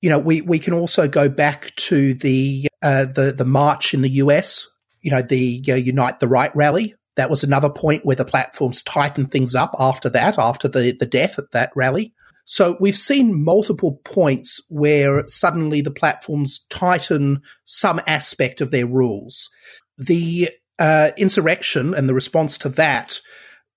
You 0.00 0.10
know, 0.10 0.18
we, 0.18 0.40
we 0.40 0.58
can 0.58 0.74
also 0.74 1.08
go 1.08 1.28
back 1.28 1.74
to 1.76 2.14
the 2.14 2.68
uh, 2.82 3.06
the 3.06 3.32
the 3.32 3.46
march 3.46 3.94
in 3.94 4.02
the 4.02 4.10
US. 4.10 4.68
You 5.00 5.10
know, 5.10 5.22
the 5.22 5.62
uh, 5.68 5.74
Unite 5.74 6.20
the 6.20 6.28
Right 6.28 6.54
rally. 6.54 6.94
That 7.16 7.30
was 7.30 7.44
another 7.44 7.70
point 7.70 8.04
where 8.04 8.16
the 8.16 8.24
platforms 8.24 8.82
tightened 8.82 9.30
things 9.30 9.54
up 9.54 9.74
after 9.78 10.08
that, 10.10 10.38
after 10.38 10.68
the 10.68 10.96
the 10.98 11.06
death 11.06 11.38
at 11.38 11.52
that 11.52 11.70
rally. 11.74 12.12
So 12.46 12.76
we've 12.78 12.96
seen 12.96 13.42
multiple 13.42 14.00
points 14.04 14.60
where 14.68 15.26
suddenly 15.28 15.80
the 15.80 15.90
platforms 15.90 16.66
tighten 16.68 17.40
some 17.64 18.00
aspect 18.06 18.60
of 18.60 18.70
their 18.70 18.86
rules. 18.86 19.48
The 19.96 20.50
uh, 20.78 21.12
insurrection 21.16 21.94
and 21.94 22.08
the 22.08 22.14
response 22.14 22.58
to 22.58 22.68
that 22.70 23.20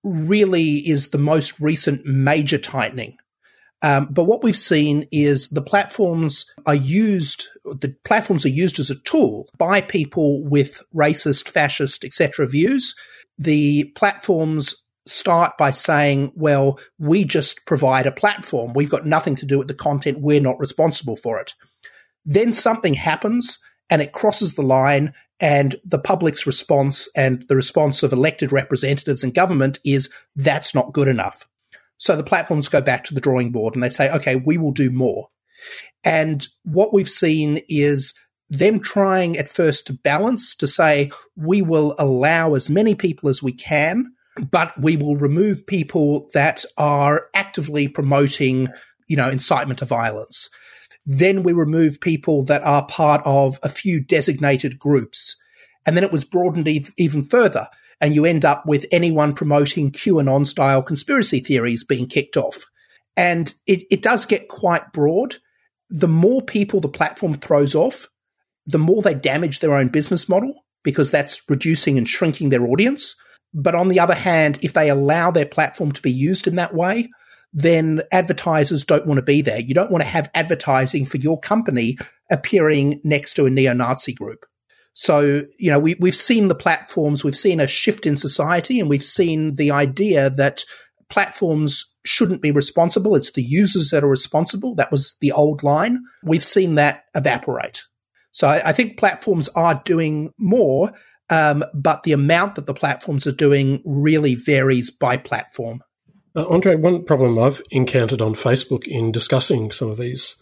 really 0.04 0.86
is 0.86 1.10
the 1.10 1.18
most 1.18 1.58
recent 1.60 2.04
major 2.04 2.58
tightening. 2.58 3.16
Um, 3.80 4.08
but 4.10 4.24
what 4.24 4.42
we've 4.42 4.56
seen 4.56 5.06
is 5.12 5.48
the 5.48 5.62
platforms 5.62 6.52
are 6.66 6.74
used, 6.74 7.46
the 7.64 7.94
platforms 8.04 8.44
are 8.44 8.50
used 8.50 8.80
as 8.80 8.90
a 8.90 9.00
tool 9.02 9.48
by 9.56 9.80
people 9.80 10.44
with 10.44 10.82
racist, 10.94 11.48
fascist, 11.48 12.04
etc. 12.04 12.46
views. 12.46 12.94
The 13.38 13.84
platforms 13.94 14.74
start 15.06 15.56
by 15.58 15.70
saying, 15.70 16.32
well, 16.34 16.78
we 16.98 17.24
just 17.24 17.64
provide 17.66 18.06
a 18.06 18.12
platform. 18.12 18.72
We've 18.74 18.90
got 18.90 19.06
nothing 19.06 19.36
to 19.36 19.46
do 19.46 19.58
with 19.58 19.68
the 19.68 19.74
content. 19.74 20.20
We're 20.20 20.40
not 20.40 20.58
responsible 20.58 21.16
for 21.16 21.40
it. 21.40 21.54
Then 22.24 22.52
something 22.52 22.94
happens 22.94 23.58
and 23.88 24.02
it 24.02 24.12
crosses 24.12 24.54
the 24.54 24.62
line 24.62 25.14
and 25.40 25.76
the 25.84 25.98
public's 25.98 26.46
response 26.46 27.08
and 27.16 27.44
the 27.48 27.56
response 27.56 28.02
of 28.02 28.12
elected 28.12 28.52
representatives 28.52 29.22
and 29.22 29.34
government 29.34 29.78
is 29.84 30.12
that's 30.36 30.74
not 30.74 30.92
good 30.92 31.08
enough. 31.08 31.46
So 31.96 32.16
the 32.16 32.24
platforms 32.24 32.68
go 32.68 32.80
back 32.80 33.04
to 33.04 33.14
the 33.14 33.20
drawing 33.20 33.50
board 33.50 33.74
and 33.74 33.82
they 33.82 33.88
say, 33.88 34.10
okay, 34.10 34.36
we 34.36 34.58
will 34.58 34.72
do 34.72 34.90
more. 34.90 35.28
And 36.04 36.46
what 36.64 36.92
we've 36.92 37.08
seen 37.08 37.60
is 37.68 38.14
them 38.50 38.80
trying 38.80 39.36
at 39.36 39.48
first 39.48 39.86
to 39.86 39.92
balance 39.92 40.54
to 40.56 40.66
say, 40.66 41.10
we 41.36 41.62
will 41.62 41.94
allow 41.98 42.54
as 42.54 42.70
many 42.70 42.94
people 42.94 43.28
as 43.28 43.42
we 43.42 43.52
can, 43.52 44.12
but 44.50 44.78
we 44.80 44.96
will 44.96 45.16
remove 45.16 45.66
people 45.66 46.28
that 46.32 46.64
are 46.76 47.26
actively 47.34 47.88
promoting, 47.88 48.68
you 49.06 49.16
know, 49.16 49.28
incitement 49.28 49.80
to 49.80 49.84
violence. 49.84 50.48
Then 51.04 51.42
we 51.42 51.52
remove 51.52 52.00
people 52.00 52.44
that 52.44 52.62
are 52.62 52.86
part 52.86 53.22
of 53.24 53.58
a 53.62 53.68
few 53.68 54.02
designated 54.02 54.78
groups. 54.78 55.36
And 55.86 55.96
then 55.96 56.04
it 56.04 56.12
was 56.12 56.24
broadened 56.24 56.68
ev- 56.68 56.92
even 56.96 57.24
further. 57.24 57.68
And 58.00 58.14
you 58.14 58.24
end 58.24 58.44
up 58.44 58.64
with 58.66 58.86
anyone 58.92 59.34
promoting 59.34 59.90
QAnon 59.90 60.46
style 60.46 60.82
conspiracy 60.82 61.40
theories 61.40 61.84
being 61.84 62.06
kicked 62.06 62.36
off. 62.36 62.64
And 63.16 63.52
it, 63.66 63.84
it 63.90 64.02
does 64.02 64.24
get 64.24 64.48
quite 64.48 64.92
broad. 64.92 65.36
The 65.90 66.08
more 66.08 66.42
people 66.42 66.80
the 66.80 66.88
platform 66.88 67.34
throws 67.34 67.74
off, 67.74 68.08
the 68.68 68.78
more 68.78 69.02
they 69.02 69.14
damage 69.14 69.58
their 69.58 69.74
own 69.74 69.88
business 69.88 70.28
model 70.28 70.52
because 70.84 71.10
that's 71.10 71.42
reducing 71.48 71.98
and 71.98 72.08
shrinking 72.08 72.50
their 72.50 72.64
audience. 72.64 73.16
But 73.54 73.74
on 73.74 73.88
the 73.88 73.98
other 73.98 74.14
hand, 74.14 74.58
if 74.62 74.74
they 74.74 74.90
allow 74.90 75.30
their 75.30 75.46
platform 75.46 75.90
to 75.92 76.02
be 76.02 76.12
used 76.12 76.46
in 76.46 76.56
that 76.56 76.74
way, 76.74 77.08
then 77.52 78.02
advertisers 78.12 78.84
don't 78.84 79.06
want 79.06 79.16
to 79.16 79.22
be 79.22 79.40
there. 79.40 79.58
You 79.58 79.72
don't 79.72 79.90
want 79.90 80.02
to 80.02 80.08
have 80.08 80.30
advertising 80.34 81.06
for 81.06 81.16
your 81.16 81.40
company 81.40 81.96
appearing 82.30 83.00
next 83.04 83.34
to 83.34 83.46
a 83.46 83.50
neo 83.50 83.72
Nazi 83.72 84.12
group. 84.12 84.44
So, 84.92 85.44
you 85.58 85.70
know, 85.70 85.78
we, 85.78 85.96
we've 85.98 86.14
seen 86.14 86.48
the 86.48 86.54
platforms, 86.54 87.24
we've 87.24 87.36
seen 87.36 87.60
a 87.60 87.66
shift 87.66 88.04
in 88.04 88.16
society, 88.16 88.80
and 88.80 88.90
we've 88.90 89.02
seen 89.02 89.54
the 89.54 89.70
idea 89.70 90.28
that 90.28 90.64
platforms 91.08 91.94
shouldn't 92.04 92.42
be 92.42 92.50
responsible. 92.50 93.14
It's 93.14 93.32
the 93.32 93.42
users 93.42 93.90
that 93.90 94.04
are 94.04 94.08
responsible. 94.08 94.74
That 94.74 94.90
was 94.90 95.16
the 95.20 95.32
old 95.32 95.62
line. 95.62 96.00
We've 96.22 96.44
seen 96.44 96.74
that 96.74 97.04
evaporate. 97.14 97.82
So 98.32 98.48
I, 98.48 98.68
I 98.68 98.72
think 98.72 98.98
platforms 98.98 99.48
are 99.50 99.80
doing 99.84 100.32
more, 100.38 100.92
um, 101.30 101.64
but 101.74 102.02
the 102.02 102.12
amount 102.12 102.54
that 102.54 102.66
the 102.66 102.74
platforms 102.74 103.26
are 103.26 103.32
doing 103.32 103.82
really 103.84 104.34
varies 104.34 104.90
by 104.90 105.16
platform. 105.16 105.82
Uh, 106.36 106.46
Andre, 106.48 106.76
one 106.76 107.04
problem 107.04 107.38
I've 107.38 107.62
encountered 107.70 108.22
on 108.22 108.34
Facebook 108.34 108.86
in 108.86 109.12
discussing 109.12 109.70
some 109.70 109.90
of 109.90 109.98
these 109.98 110.36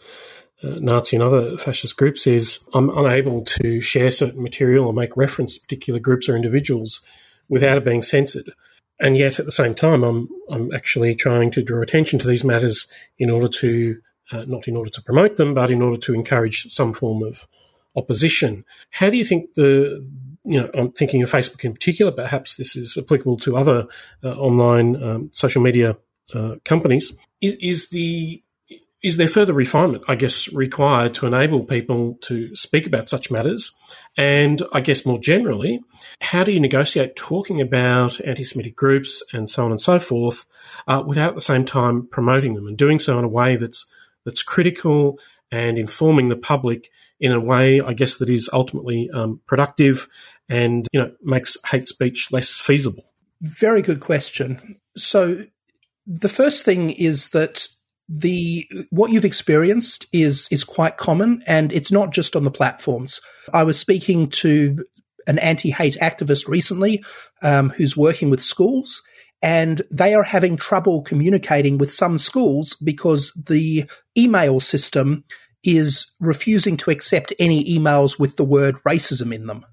uh, 0.63 0.75
Nazi 0.79 1.15
and 1.15 1.23
other 1.23 1.57
fascist 1.57 1.97
groups 1.97 2.27
is 2.27 2.59
I'm 2.73 2.89
unable 2.89 3.43
to 3.43 3.79
share 3.81 4.11
certain 4.11 4.41
material 4.41 4.85
or 4.85 4.93
make 4.93 5.15
reference 5.15 5.55
to 5.55 5.61
particular 5.61 5.99
groups 5.99 6.27
or 6.27 6.35
individuals 6.35 7.01
without 7.47 7.77
it 7.77 7.85
being 7.85 8.01
censored. 8.01 8.51
And 8.99 9.15
yet, 9.15 9.39
at 9.39 9.45
the 9.45 9.51
same 9.51 9.75
time, 9.75 10.03
I'm 10.03 10.27
I'm 10.49 10.73
actually 10.73 11.13
trying 11.13 11.51
to 11.51 11.61
draw 11.61 11.81
attention 11.81 12.17
to 12.19 12.27
these 12.27 12.43
matters 12.43 12.87
in 13.19 13.29
order 13.29 13.47
to 13.47 14.01
uh, 14.31 14.45
not 14.47 14.67
in 14.67 14.75
order 14.75 14.89
to 14.89 15.03
promote 15.03 15.37
them, 15.37 15.53
but 15.53 15.69
in 15.69 15.81
order 15.81 15.97
to 15.97 16.13
encourage 16.13 16.65
some 16.69 16.93
form 16.93 17.21
of 17.23 17.47
opposition. 17.97 18.63
How 18.91 19.09
do 19.09 19.17
you 19.17 19.25
think 19.25 19.55
the 19.55 20.05
you 20.47 20.61
know, 20.61 20.69
I'm 20.73 20.91
thinking 20.93 21.21
of 21.23 21.29
Facebook 21.29 21.65
in 21.65 21.73
particular. 21.73 22.11
Perhaps 22.11 22.55
this 22.55 22.77
is 22.77 22.97
applicable 22.97 23.37
to 23.39 23.57
other 23.57 23.85
uh, 24.23 24.29
online 24.29 25.03
um, 25.03 25.29
social 25.33 25.61
media 25.61 25.97
uh, 26.33 26.55
companies. 26.63 27.11
Is, 27.41 27.57
is, 27.59 27.89
the 27.89 28.41
is 29.03 29.17
there 29.17 29.27
further 29.27 29.53
refinement, 29.53 30.05
I 30.07 30.15
guess, 30.15 30.51
required 30.53 31.13
to 31.15 31.27
enable 31.27 31.65
people 31.65 32.17
to 32.21 32.55
speak 32.55 32.87
about 32.87 33.09
such 33.09 33.29
matters? 33.29 33.71
And 34.15 34.61
I 34.71 34.79
guess 34.79 35.05
more 35.05 35.19
generally, 35.19 35.81
how 36.21 36.45
do 36.45 36.53
you 36.53 36.61
negotiate 36.61 37.17
talking 37.17 37.59
about 37.59 38.19
anti-Semitic 38.21 38.75
groups 38.75 39.23
and 39.33 39.49
so 39.49 39.65
on 39.65 39.71
and 39.71 39.81
so 39.81 39.99
forth 39.99 40.45
uh, 40.87 41.03
without 41.05 41.29
at 41.29 41.35
the 41.35 41.41
same 41.41 41.65
time 41.65 42.07
promoting 42.07 42.53
them 42.53 42.67
and 42.67 42.77
doing 42.77 42.99
so 42.99 43.19
in 43.19 43.25
a 43.25 43.29
way 43.29 43.57
that's 43.57 43.85
that's 44.23 44.43
critical 44.43 45.19
and 45.51 45.77
informing 45.77 46.29
the 46.29 46.35
public 46.35 46.89
in 47.19 47.31
a 47.31 47.39
way, 47.39 47.81
I 47.81 47.93
guess, 47.93 48.17
that 48.17 48.29
is 48.29 48.49
ultimately 48.53 49.09
um, 49.13 49.41
productive 49.47 50.07
and 50.49 50.87
you 50.91 50.99
know 50.99 51.11
makes 51.21 51.57
hate 51.65 51.87
speech 51.87 52.31
less 52.31 52.59
feasible? 52.59 53.03
Very 53.41 53.81
good 53.81 53.99
question. 53.99 54.79
So 54.95 55.45
the 56.05 56.29
first 56.29 56.65
thing 56.65 56.89
is 56.91 57.29
that 57.29 57.67
the 58.09 58.69
what 58.89 59.11
you've 59.11 59.25
experienced 59.25 60.05
is 60.13 60.47
is 60.49 60.63
quite 60.63 60.97
common 60.97 61.43
and 61.45 61.73
it's 61.73 61.91
not 61.91 62.11
just 62.11 62.35
on 62.35 62.45
the 62.45 62.51
platforms. 62.51 63.19
I 63.53 63.63
was 63.63 63.77
speaking 63.77 64.29
to 64.29 64.85
an 65.27 65.39
anti-hate 65.39 65.97
activist 66.01 66.47
recently 66.47 67.03
um, 67.43 67.69
who's 67.71 67.97
working 67.97 68.29
with 68.29 68.41
schools 68.41 69.01
and 69.41 69.81
they 69.91 70.13
are 70.13 70.23
having 70.23 70.55
trouble 70.55 71.01
communicating 71.01 71.77
with 71.77 71.93
some 71.93 72.17
schools 72.17 72.75
because 72.75 73.31
the 73.35 73.85
email 74.17 74.59
system 74.61 75.25
is 75.67 76.15
refusing 76.21 76.77
to 76.77 76.89
accept 76.89 77.33
any 77.39 77.77
emails 77.77 78.17
with 78.17 78.37
the 78.37 78.45
word 78.45 78.75
racism 78.87 79.35
in 79.35 79.47
them. 79.47 79.65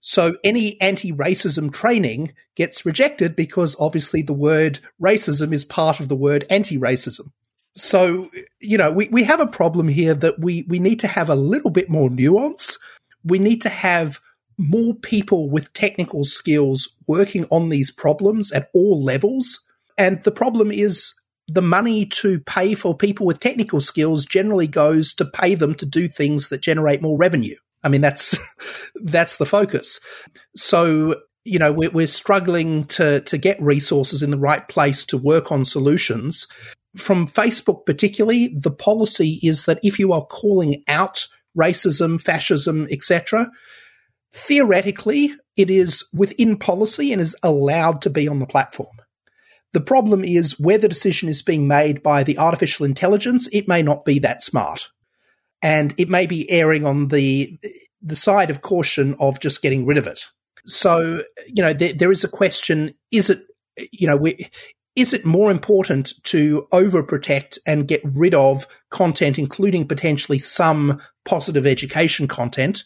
So 0.00 0.36
any 0.42 0.80
anti-racism 0.80 1.72
training 1.74 2.32
gets 2.56 2.86
rejected 2.86 3.36
because 3.36 3.76
obviously 3.78 4.22
the 4.22 4.32
word 4.32 4.80
racism 5.00 5.52
is 5.52 5.64
part 5.64 6.00
of 6.00 6.08
the 6.08 6.16
word 6.16 6.46
anti-racism. 6.48 7.28
So, 7.76 8.30
you 8.60 8.78
know, 8.78 8.90
we, 8.90 9.08
we 9.08 9.24
have 9.24 9.40
a 9.40 9.46
problem 9.46 9.88
here 9.88 10.14
that 10.14 10.40
we, 10.40 10.64
we 10.68 10.78
need 10.78 11.00
to 11.00 11.06
have 11.06 11.28
a 11.28 11.36
little 11.36 11.70
bit 11.70 11.90
more 11.90 12.08
nuance. 12.08 12.78
We 13.22 13.38
need 13.38 13.60
to 13.60 13.68
have 13.68 14.20
more 14.56 14.94
people 14.94 15.50
with 15.50 15.72
technical 15.74 16.24
skills 16.24 16.88
working 17.06 17.44
on 17.50 17.68
these 17.68 17.90
problems 17.90 18.52
at 18.52 18.70
all 18.72 19.04
levels. 19.04 19.66
And 19.98 20.22
the 20.24 20.32
problem 20.32 20.72
is 20.72 21.12
the 21.52 21.62
money 21.62 22.06
to 22.06 22.38
pay 22.40 22.74
for 22.74 22.96
people 22.96 23.26
with 23.26 23.40
technical 23.40 23.80
skills 23.80 24.24
generally 24.24 24.68
goes 24.68 25.12
to 25.14 25.24
pay 25.24 25.54
them 25.54 25.74
to 25.74 25.86
do 25.86 26.06
things 26.06 26.48
that 26.48 26.60
generate 26.60 27.02
more 27.02 27.18
revenue. 27.18 27.56
I 27.82 27.88
mean, 27.88 28.00
that's 28.00 28.38
that's 28.94 29.36
the 29.36 29.46
focus. 29.46 30.00
So 30.56 31.16
you 31.44 31.58
know 31.58 31.72
we're, 31.72 31.90
we're 31.90 32.06
struggling 32.06 32.84
to 32.84 33.20
to 33.22 33.38
get 33.38 33.60
resources 33.60 34.22
in 34.22 34.30
the 34.30 34.38
right 34.38 34.66
place 34.68 35.04
to 35.06 35.18
work 35.18 35.50
on 35.50 35.64
solutions. 35.64 36.46
From 36.96 37.26
Facebook, 37.26 37.86
particularly, 37.86 38.48
the 38.48 38.70
policy 38.70 39.38
is 39.42 39.64
that 39.66 39.78
if 39.82 39.98
you 39.98 40.12
are 40.12 40.26
calling 40.26 40.82
out 40.88 41.26
racism, 41.56 42.20
fascism, 42.20 42.88
etc., 42.90 43.48
theoretically, 44.32 45.34
it 45.56 45.70
is 45.70 46.04
within 46.12 46.56
policy 46.56 47.12
and 47.12 47.20
is 47.20 47.36
allowed 47.44 48.02
to 48.02 48.10
be 48.10 48.26
on 48.26 48.40
the 48.40 48.46
platform. 48.46 48.99
The 49.72 49.80
problem 49.80 50.24
is 50.24 50.58
where 50.58 50.78
the 50.78 50.88
decision 50.88 51.28
is 51.28 51.42
being 51.42 51.68
made 51.68 52.02
by 52.02 52.24
the 52.24 52.38
artificial 52.38 52.86
intelligence, 52.86 53.48
it 53.52 53.68
may 53.68 53.82
not 53.82 54.04
be 54.04 54.18
that 54.18 54.42
smart. 54.42 54.88
And 55.62 55.94
it 55.98 56.08
may 56.08 56.26
be 56.26 56.50
erring 56.50 56.86
on 56.86 57.08
the 57.08 57.58
the 58.02 58.16
side 58.16 58.50
of 58.50 58.62
caution 58.62 59.14
of 59.20 59.40
just 59.40 59.62
getting 59.62 59.84
rid 59.84 59.98
of 59.98 60.06
it. 60.06 60.24
So, 60.66 61.22
you 61.46 61.62
know, 61.62 61.72
there, 61.72 61.92
there 61.92 62.12
is 62.12 62.24
a 62.24 62.28
question, 62.28 62.94
is 63.12 63.30
it, 63.30 63.42
you 63.92 64.06
know, 64.06 64.16
we, 64.16 64.48
is 64.96 65.12
it 65.12 65.24
more 65.24 65.50
important 65.50 66.14
to 66.24 66.66
overprotect 66.72 67.58
and 67.66 67.86
get 67.86 68.00
rid 68.04 68.34
of 68.34 68.66
content, 68.90 69.38
including 69.38 69.86
potentially 69.86 70.38
some 70.38 71.00
positive 71.24 71.66
education 71.66 72.26
content? 72.26 72.84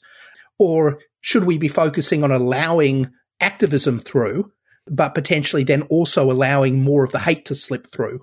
Or 0.58 1.00
should 1.20 1.44
we 1.44 1.58
be 1.58 1.68
focusing 1.68 2.24
on 2.24 2.30
allowing 2.30 3.10
activism 3.40 4.00
through, 4.00 4.52
but 4.86 5.14
potentially 5.14 5.64
then 5.64 5.82
also 5.82 6.30
allowing 6.30 6.82
more 6.82 7.04
of 7.04 7.12
the 7.12 7.18
hate 7.18 7.44
to 7.46 7.54
slip 7.54 7.90
through? 7.90 8.22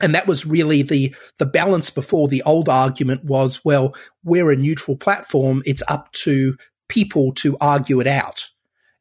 And 0.00 0.14
that 0.14 0.26
was 0.26 0.46
really 0.46 0.82
the, 0.82 1.14
the 1.38 1.46
balance 1.46 1.90
before 1.90 2.28
the 2.28 2.42
old 2.42 2.68
argument 2.68 3.24
was, 3.24 3.64
well, 3.64 3.94
we're 4.24 4.50
a 4.50 4.56
neutral 4.56 4.96
platform. 4.96 5.62
It's 5.66 5.82
up 5.88 6.10
to 6.24 6.56
people 6.88 7.32
to 7.34 7.56
argue 7.60 8.00
it 8.00 8.06
out 8.06 8.48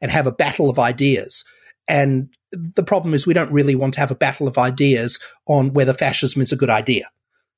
and 0.01 0.11
have 0.11 0.27
a 0.27 0.31
battle 0.31 0.69
of 0.69 0.77
ideas. 0.77 1.45
And 1.87 2.29
the 2.51 2.83
problem 2.83 3.13
is 3.13 3.25
we 3.25 3.33
don't 3.33 3.51
really 3.51 3.75
want 3.75 3.93
to 3.95 3.99
have 3.99 4.11
a 4.11 4.15
battle 4.15 4.47
of 4.47 4.57
ideas 4.57 5.19
on 5.47 5.73
whether 5.73 5.93
fascism 5.93 6.41
is 6.41 6.51
a 6.51 6.57
good 6.57 6.69
idea. 6.69 7.09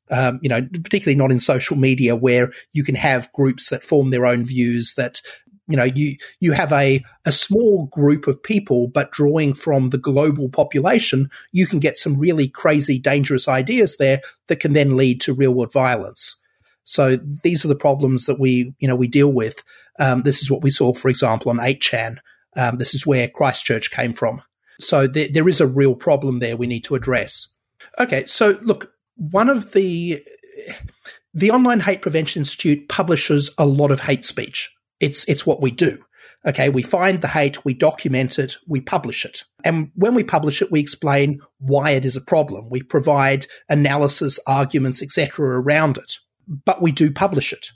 Um, 0.10 0.40
you 0.42 0.50
know, 0.50 0.62
particularly 0.62 1.18
not 1.18 1.32
in 1.32 1.40
social 1.40 1.78
media 1.78 2.18
where 2.18 2.52
you 2.74 2.84
can 2.84 2.96
have 2.96 3.32
groups 3.32 3.70
that 3.70 3.86
form 3.86 4.10
their 4.10 4.26
own 4.26 4.44
views 4.44 4.94
that 4.98 5.22
you 5.72 5.78
know 5.78 5.86
you 5.86 6.18
you 6.40 6.52
have 6.52 6.74
a 6.74 7.04
a 7.26 7.32
small 7.32 7.86
group 7.88 8.28
of 8.28 8.44
people 8.44 8.88
but 8.88 9.12
drawing 9.12 9.54
from 9.54 9.90
the 9.90 9.98
global 9.98 10.50
population 10.50 11.30
you 11.52 11.66
can 11.66 11.80
get 11.80 11.98
some 11.98 12.16
really 12.16 12.48
crazy 12.48 13.00
dangerous 13.00 13.48
ideas 13.48 13.98
there 13.98 14.22
that 14.48 14.60
can 14.60 14.74
then 14.74 14.98
lead 14.98 15.22
to 15.22 15.34
real 15.34 15.54
world 15.54 15.72
violence. 15.72 16.36
So 16.84 17.16
these 17.16 17.64
are 17.64 17.70
the 17.70 17.76
problems 17.76 18.26
that 18.26 18.40
we 18.40 18.74
you 18.80 18.88
know 18.88 18.96
we 18.96 19.08
deal 19.08 19.32
with. 19.32 19.64
Um, 20.00 20.24
this 20.24 20.42
is 20.42 20.52
what 20.52 20.64
we 20.64 20.72
saw 20.72 20.94
for 20.94 21.10
example 21.10 21.50
on 21.50 21.58
8chan 21.58 22.18
um, 22.58 22.78
this 22.78 22.94
is 22.94 23.08
where 23.08 23.30
christchurch 23.30 23.92
came 23.92 24.14
from. 24.14 24.42
So 24.80 25.08
there, 25.08 25.30
there 25.32 25.48
is 25.48 25.62
a 25.62 25.68
real 25.68 25.96
problem 25.96 26.40
there 26.40 26.58
we 26.58 26.68
need 26.68 26.84
to 26.86 26.96
address. 26.96 27.48
Okay 27.98 28.26
so 28.26 28.60
look 28.62 28.94
one 29.16 29.50
of 29.50 29.72
the 29.72 30.22
the 31.34 31.52
online 31.52 31.80
hate 31.80 32.02
prevention 32.02 32.42
institute 32.42 32.90
publishes 32.90 33.50
a 33.58 33.66
lot 33.66 33.92
of 33.92 34.02
hate 34.02 34.26
speech 34.26 34.76
it's, 35.02 35.26
it's 35.26 35.46
what 35.46 35.62
we 35.62 35.72
do. 35.72 36.04
Okay. 36.46 36.70
We 36.70 36.82
find 36.82 37.22
the 37.22 37.28
hate, 37.28 37.64
we 37.64 37.74
document 37.74 38.40
it, 38.40 38.56
we 38.68 38.82
publish 38.82 39.26
it. 39.26 39.44
And 39.64 39.92
when 39.96 40.16
we 40.16 40.24
publish 40.24 40.62
it, 40.62 40.72
we 40.72 40.80
explain 40.80 41.40
why 41.60 41.92
it 41.92 42.06
is 42.06 42.16
a 42.16 42.22
problem. 42.22 42.70
We 42.70 42.82
provide 42.82 43.46
analysis, 43.70 44.40
arguments, 44.48 45.04
etc. 45.04 45.62
around 45.62 45.98
it. 45.98 46.14
But 46.48 46.82
we 46.82 46.92
do 46.92 47.12
publish 47.12 47.54
it. 47.54 47.68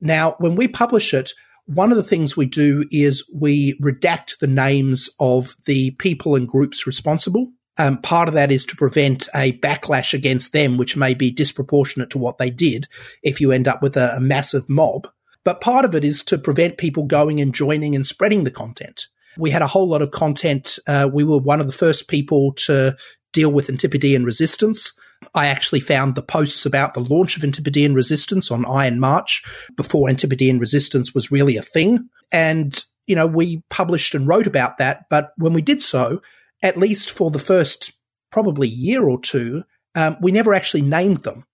Now, 0.00 0.36
when 0.38 0.54
we 0.54 0.68
publish 0.68 1.12
it, 1.12 1.32
one 1.66 1.90
of 1.90 1.98
the 1.98 2.02
things 2.02 2.34
we 2.34 2.46
do 2.46 2.86
is 2.90 3.28
we 3.34 3.78
redact 3.78 4.38
the 4.38 4.46
names 4.46 5.10
of 5.20 5.54
the 5.66 5.90
people 5.92 6.34
and 6.34 6.48
groups 6.48 6.86
responsible. 6.86 7.52
Um, 7.76 8.00
part 8.00 8.26
of 8.26 8.34
that 8.34 8.50
is 8.50 8.64
to 8.66 8.76
prevent 8.76 9.28
a 9.34 9.52
backlash 9.58 10.14
against 10.14 10.52
them, 10.52 10.78
which 10.78 10.96
may 10.96 11.12
be 11.12 11.30
disproportionate 11.30 12.10
to 12.10 12.18
what 12.18 12.38
they 12.38 12.50
did 12.50 12.88
if 13.22 13.40
you 13.40 13.52
end 13.52 13.68
up 13.68 13.82
with 13.82 13.96
a, 13.98 14.16
a 14.16 14.20
massive 14.20 14.68
mob. 14.68 15.08
But 15.48 15.62
part 15.62 15.86
of 15.86 15.94
it 15.94 16.04
is 16.04 16.22
to 16.24 16.36
prevent 16.36 16.76
people 16.76 17.04
going 17.04 17.40
and 17.40 17.54
joining 17.54 17.94
and 17.94 18.06
spreading 18.06 18.44
the 18.44 18.50
content. 18.50 19.06
We 19.38 19.50
had 19.50 19.62
a 19.62 19.66
whole 19.66 19.88
lot 19.88 20.02
of 20.02 20.10
content. 20.10 20.78
Uh, 20.86 21.08
we 21.10 21.24
were 21.24 21.38
one 21.38 21.58
of 21.58 21.66
the 21.66 21.72
first 21.72 22.06
people 22.06 22.52
to 22.66 22.94
deal 23.32 23.50
with 23.50 23.70
Antipodean 23.70 24.26
resistance. 24.26 24.92
I 25.34 25.46
actually 25.46 25.80
found 25.80 26.16
the 26.16 26.22
posts 26.22 26.66
about 26.66 26.92
the 26.92 27.00
launch 27.00 27.38
of 27.38 27.44
Antipodean 27.44 27.94
resistance 27.94 28.50
on 28.50 28.66
Iron 28.66 29.00
March 29.00 29.42
before 29.74 30.10
Antipodean 30.10 30.58
resistance 30.58 31.14
was 31.14 31.32
really 31.32 31.56
a 31.56 31.62
thing. 31.62 32.10
And, 32.30 32.78
you 33.06 33.16
know, 33.16 33.26
we 33.26 33.62
published 33.70 34.14
and 34.14 34.28
wrote 34.28 34.46
about 34.46 34.76
that. 34.76 35.06
But 35.08 35.32
when 35.38 35.54
we 35.54 35.62
did 35.62 35.80
so, 35.80 36.20
at 36.62 36.76
least 36.76 37.10
for 37.10 37.30
the 37.30 37.38
first 37.38 37.92
probably 38.30 38.68
year 38.68 39.08
or 39.08 39.18
two, 39.18 39.64
um, 39.94 40.18
we 40.20 40.30
never 40.30 40.52
actually 40.52 40.82
named 40.82 41.22
them. 41.22 41.46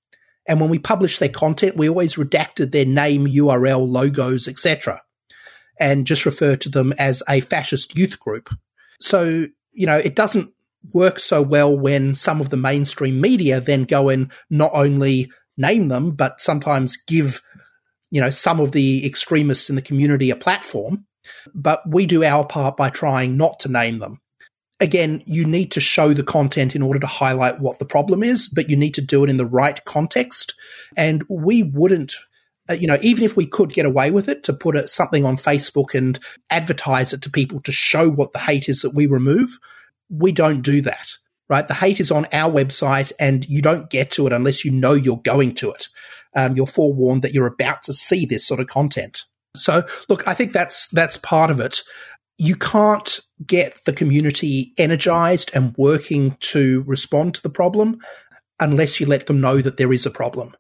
And 0.47 0.61
when 0.61 0.71
we 0.71 0.79
published 0.79 1.21
their 1.21 1.29
content, 1.29 1.77
we 1.77 1.89
always 1.89 2.17
redacted 2.17 2.71
their 2.71 2.85
name, 2.85 3.27
URL, 3.27 3.89
logos, 3.89 4.49
etc., 4.49 5.01
and 5.81 6.07
just 6.07 6.27
refer 6.27 6.57
to 6.57 6.69
them 6.69 6.93
as 6.99 7.23
a 7.29 7.41
fascist 7.41 7.97
youth 7.97 8.21
group. 8.21 8.49
So, 9.01 9.47
you 9.73 9.87
know, 9.87 9.97
it 9.97 10.15
doesn't 10.15 10.53
work 10.93 11.19
so 11.19 11.43
well 11.43 11.77
when 11.77 12.15
some 12.15 12.41
of 12.41 12.51
the 12.51 12.57
mainstream 12.57 13.21
media 13.21 13.61
then 13.61 13.85
go 13.85 14.09
and 14.09 14.31
not 14.51 14.71
only 14.75 15.33
name 15.57 15.89
them, 15.89 16.13
but 16.13 16.41
sometimes 16.41 16.97
give, 16.97 17.43
you 18.11 18.21
know, 18.21 18.31
some 18.31 18.61
of 18.61 18.73
the 18.73 19.05
extremists 19.05 19.69
in 19.69 19.77
the 19.77 19.83
community 19.83 20.31
a 20.31 20.37
platform. 20.37 21.07
But 21.55 21.83
we 21.89 22.07
do 22.07 22.23
our 22.23 22.45
part 22.47 22.77
by 22.77 22.91
trying 22.91 23.37
not 23.37 23.61
to 23.61 23.73
name 23.73 23.99
them 23.99 24.21
again, 24.81 25.23
you 25.27 25.45
need 25.45 25.71
to 25.73 25.81
show 25.81 26.13
the 26.13 26.23
content 26.23 26.75
in 26.75 26.83
order 26.83 26.99
to 26.99 27.07
highlight 27.07 27.61
what 27.61 27.79
the 27.79 27.85
problem 27.85 28.23
is, 28.23 28.49
but 28.49 28.69
you 28.69 28.77
need 28.77 28.95
to 28.95 29.01
do 29.01 29.25
it 29.25 29.31
in 29.31 29.37
the 29.37 29.47
right 29.47 29.85
context. 29.85 30.55
And 30.97 31.25
we 31.29 31.63
wouldn't, 31.63 32.15
uh, 32.69 32.75
you 32.75 32.87
know, 32.87 32.99
even 33.01 33.25
if 33.25 33.37
we 33.37 33.47
could 33.47 33.73
get 33.73 33.87
away 33.87 34.11
with 34.11 34.29
it 34.29 34.43
to 34.45 34.53
put 34.53 34.77
a, 34.77 34.89
something 34.89 35.25
on 35.25 35.37
Facebook 35.37 35.95
and 35.95 36.19
advertise 36.51 37.13
it 37.13 37.23
to 37.23 37.31
people 37.31 37.61
to 37.63 37.73
show 37.73 38.11
what 38.11 38.33
the 38.33 38.41
hate 38.41 38.69
is 38.69 38.83
that 38.83 38.95
we 38.95 39.07
remove, 39.07 39.59
we 40.11 40.33
don't 40.33 40.63
do 40.63 40.81
that. 40.83 41.13
Right. 41.49 41.69
The 41.69 41.75
hate 41.75 42.01
is 42.01 42.11
on 42.11 42.27
our 42.33 42.51
website 42.51 43.13
and 43.21 43.47
you 43.47 43.61
don't 43.61 43.91
get 43.91 44.11
to 44.13 44.27
it 44.27 44.33
unless 44.33 44.65
you 44.65 44.71
know 44.71 44.95
you're 44.95 45.21
going 45.21 45.55
to 45.57 45.73
it. 45.73 45.89
Um, 46.35 46.57
you're 46.57 46.67
forewarned 46.67 47.23
that 47.23 47.35
you're 47.35 47.47
about 47.47 47.83
to 47.85 47.93
see 47.93 48.25
this 48.25 48.47
sort 48.47 48.61
of 48.61 48.67
content. 48.67 49.25
So 49.55 49.85
look, 50.09 50.27
I 50.27 50.33
think 50.35 50.53
that's, 50.53 50.89
that's 50.89 51.19
part 51.19 51.51
of 51.51 51.61
it 51.61 51.83
you 52.39 52.57
can't 52.57 53.21
get 53.47 53.85
the 53.85 53.93
community 53.93 54.73
energized 54.79 55.51
and 55.55 55.75
working 55.77 56.37
to 56.41 56.83
respond 56.87 57.35
to 57.35 57.43
the 57.43 57.51
problem 57.51 57.99
unless 58.61 59.01
you 59.01 59.07
let 59.07 59.27
them 59.27 59.41
know 59.41 59.61
that 59.61 59.77
there 59.77 59.93
is 59.93 60.07
a 60.07 60.11
problem. 60.11 60.55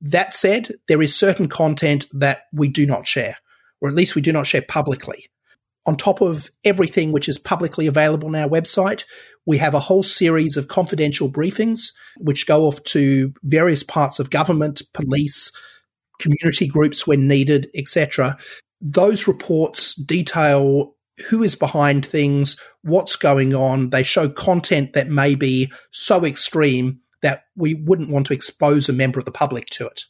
That 0.00 0.32
said, 0.32 0.72
there 0.86 1.02
is 1.02 1.14
certain 1.14 1.48
content 1.48 2.06
that 2.12 2.42
we 2.52 2.68
do 2.68 2.86
not 2.86 3.06
share, 3.06 3.36
or 3.80 3.88
at 3.88 3.94
least 3.94 4.14
we 4.14 4.22
do 4.22 4.32
not 4.32 4.46
share 4.46 4.62
publicly. 4.62 5.26
On 5.86 5.96
top 5.96 6.20
of 6.20 6.50
everything 6.64 7.12
which 7.12 7.28
is 7.28 7.38
publicly 7.38 7.86
available 7.86 8.28
on 8.28 8.34
our 8.34 8.48
website, 8.48 9.04
we 9.46 9.56
have 9.58 9.74
a 9.74 9.80
whole 9.80 10.02
series 10.02 10.56
of 10.56 10.68
confidential 10.68 11.30
briefings 11.30 11.92
which 12.18 12.46
go 12.46 12.64
off 12.64 12.82
to 12.84 13.32
various 13.42 13.82
parts 13.82 14.18
of 14.18 14.30
government, 14.30 14.82
police, 14.92 15.50
community 16.18 16.66
groups 16.66 17.06
when 17.06 17.26
needed, 17.26 17.68
etc. 17.74 18.36
Those 18.80 19.26
reports 19.26 19.94
detail 19.94 20.94
who 21.28 21.42
is 21.42 21.54
behind 21.54 22.06
things, 22.06 22.56
what's 22.82 23.16
going 23.16 23.54
on. 23.54 23.90
They 23.90 24.02
show 24.02 24.28
content 24.28 24.92
that 24.92 25.08
may 25.08 25.34
be 25.34 25.70
so 25.90 26.24
extreme 26.24 27.00
that 27.22 27.44
we 27.56 27.74
wouldn't 27.74 28.10
want 28.10 28.26
to 28.28 28.34
expose 28.34 28.88
a 28.88 28.92
member 28.92 29.18
of 29.18 29.24
the 29.24 29.32
public 29.32 29.66
to 29.70 29.86
it. 29.86 30.02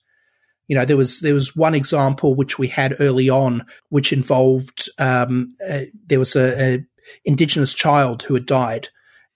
You 0.66 0.76
know, 0.76 0.84
there 0.84 0.98
was 0.98 1.20
there 1.20 1.34
was 1.34 1.56
one 1.56 1.74
example 1.74 2.34
which 2.34 2.58
we 2.58 2.68
had 2.68 2.94
early 3.00 3.30
on, 3.30 3.64
which 3.88 4.12
involved 4.12 4.88
um, 4.98 5.54
uh, 5.66 5.82
there 6.06 6.18
was 6.18 6.36
a, 6.36 6.62
a 6.62 6.84
indigenous 7.24 7.72
child 7.72 8.22
who 8.22 8.34
had 8.34 8.44
died, 8.44 8.88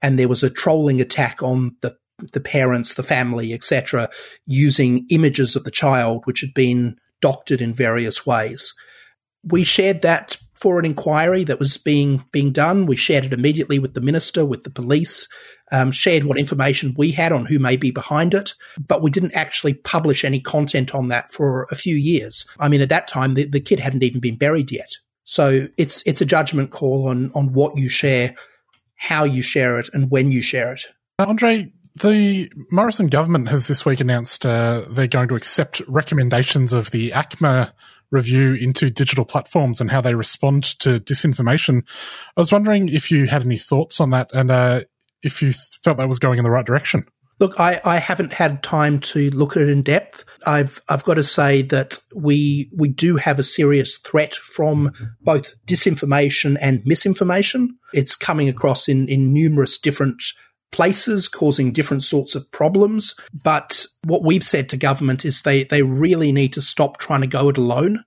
and 0.02 0.18
there 0.18 0.28
was 0.28 0.42
a 0.42 0.50
trolling 0.50 1.00
attack 1.00 1.42
on 1.42 1.76
the 1.80 1.96
the 2.32 2.40
parents, 2.40 2.94
the 2.94 3.02
family, 3.02 3.54
etc., 3.54 4.10
using 4.46 5.06
images 5.08 5.56
of 5.56 5.64
the 5.64 5.70
child 5.70 6.22
which 6.24 6.40
had 6.40 6.52
been 6.54 6.96
doctored 7.20 7.62
in 7.62 7.72
various 7.72 8.26
ways. 8.26 8.74
We 9.42 9.64
shared 9.64 10.02
that 10.02 10.36
for 10.62 10.78
an 10.78 10.84
inquiry 10.84 11.42
that 11.42 11.58
was 11.58 11.76
being 11.76 12.24
being 12.30 12.52
done. 12.52 12.86
We 12.86 12.94
shared 12.94 13.24
it 13.24 13.32
immediately 13.32 13.80
with 13.80 13.94
the 13.94 14.00
minister, 14.00 14.46
with 14.46 14.62
the 14.62 14.70
police, 14.70 15.26
um, 15.72 15.90
shared 15.90 16.22
what 16.22 16.38
information 16.38 16.94
we 16.96 17.10
had 17.10 17.32
on 17.32 17.46
who 17.46 17.58
may 17.58 17.76
be 17.76 17.90
behind 17.90 18.32
it, 18.32 18.54
but 18.78 19.02
we 19.02 19.10
didn't 19.10 19.34
actually 19.34 19.74
publish 19.74 20.24
any 20.24 20.38
content 20.38 20.94
on 20.94 21.08
that 21.08 21.32
for 21.32 21.66
a 21.72 21.74
few 21.74 21.96
years. 21.96 22.46
I 22.60 22.68
mean, 22.68 22.80
at 22.80 22.90
that 22.90 23.08
time, 23.08 23.34
the, 23.34 23.44
the 23.44 23.58
kid 23.58 23.80
hadn't 23.80 24.04
even 24.04 24.20
been 24.20 24.36
buried 24.36 24.70
yet. 24.70 24.98
So 25.24 25.66
it's 25.76 26.06
it's 26.06 26.20
a 26.20 26.26
judgment 26.26 26.70
call 26.70 27.08
on 27.08 27.32
on 27.34 27.52
what 27.52 27.76
you 27.76 27.88
share, 27.88 28.36
how 28.94 29.24
you 29.24 29.42
share 29.42 29.80
it, 29.80 29.90
and 29.92 30.12
when 30.12 30.30
you 30.30 30.42
share 30.42 30.72
it. 30.72 30.82
Andre, 31.18 31.72
the 32.00 32.52
Morrison 32.70 33.08
government 33.08 33.48
has 33.48 33.66
this 33.66 33.84
week 33.84 34.00
announced 34.00 34.46
uh, 34.46 34.82
they're 34.88 35.08
going 35.08 35.28
to 35.28 35.34
accept 35.34 35.82
recommendations 35.88 36.72
of 36.72 36.92
the 36.92 37.10
ACMA 37.10 37.72
review 38.12 38.54
into 38.54 38.90
digital 38.90 39.24
platforms 39.24 39.80
and 39.80 39.90
how 39.90 40.00
they 40.00 40.14
respond 40.14 40.78
to 40.78 41.00
disinformation. 41.00 41.82
I 42.36 42.40
was 42.40 42.52
wondering 42.52 42.88
if 42.88 43.10
you 43.10 43.26
had 43.26 43.42
any 43.42 43.58
thoughts 43.58 44.00
on 44.00 44.10
that 44.10 44.32
and 44.32 44.50
uh, 44.50 44.82
if 45.22 45.42
you 45.42 45.52
felt 45.82 45.98
that 45.98 46.08
was 46.08 46.20
going 46.20 46.38
in 46.38 46.44
the 46.44 46.50
right 46.50 46.66
direction. 46.66 47.06
Look, 47.38 47.58
I, 47.58 47.80
I 47.84 47.96
haven't 47.96 48.34
had 48.34 48.62
time 48.62 49.00
to 49.00 49.30
look 49.30 49.56
at 49.56 49.62
it 49.62 49.68
in 49.68 49.82
depth. 49.82 50.24
I've 50.46 50.80
I've 50.88 51.02
got 51.02 51.14
to 51.14 51.24
say 51.24 51.62
that 51.62 51.98
we 52.14 52.70
we 52.76 52.88
do 52.88 53.16
have 53.16 53.40
a 53.40 53.42
serious 53.42 53.96
threat 53.96 54.34
from 54.34 54.92
both 55.22 55.54
disinformation 55.66 56.56
and 56.60 56.82
misinformation. 56.84 57.78
It's 57.92 58.14
coming 58.14 58.48
across 58.48 58.88
in, 58.88 59.08
in 59.08 59.32
numerous 59.32 59.76
different 59.76 60.22
places 60.72 61.28
causing 61.28 61.72
different 61.72 62.02
sorts 62.02 62.34
of 62.34 62.50
problems. 62.50 63.14
But 63.44 63.86
what 64.04 64.24
we've 64.24 64.42
said 64.42 64.68
to 64.70 64.76
government 64.76 65.24
is 65.24 65.42
they, 65.42 65.64
they 65.64 65.82
really 65.82 66.32
need 66.32 66.52
to 66.54 66.62
stop 66.62 66.98
trying 66.98 67.20
to 67.20 67.26
go 67.26 67.50
it 67.50 67.58
alone. 67.58 68.04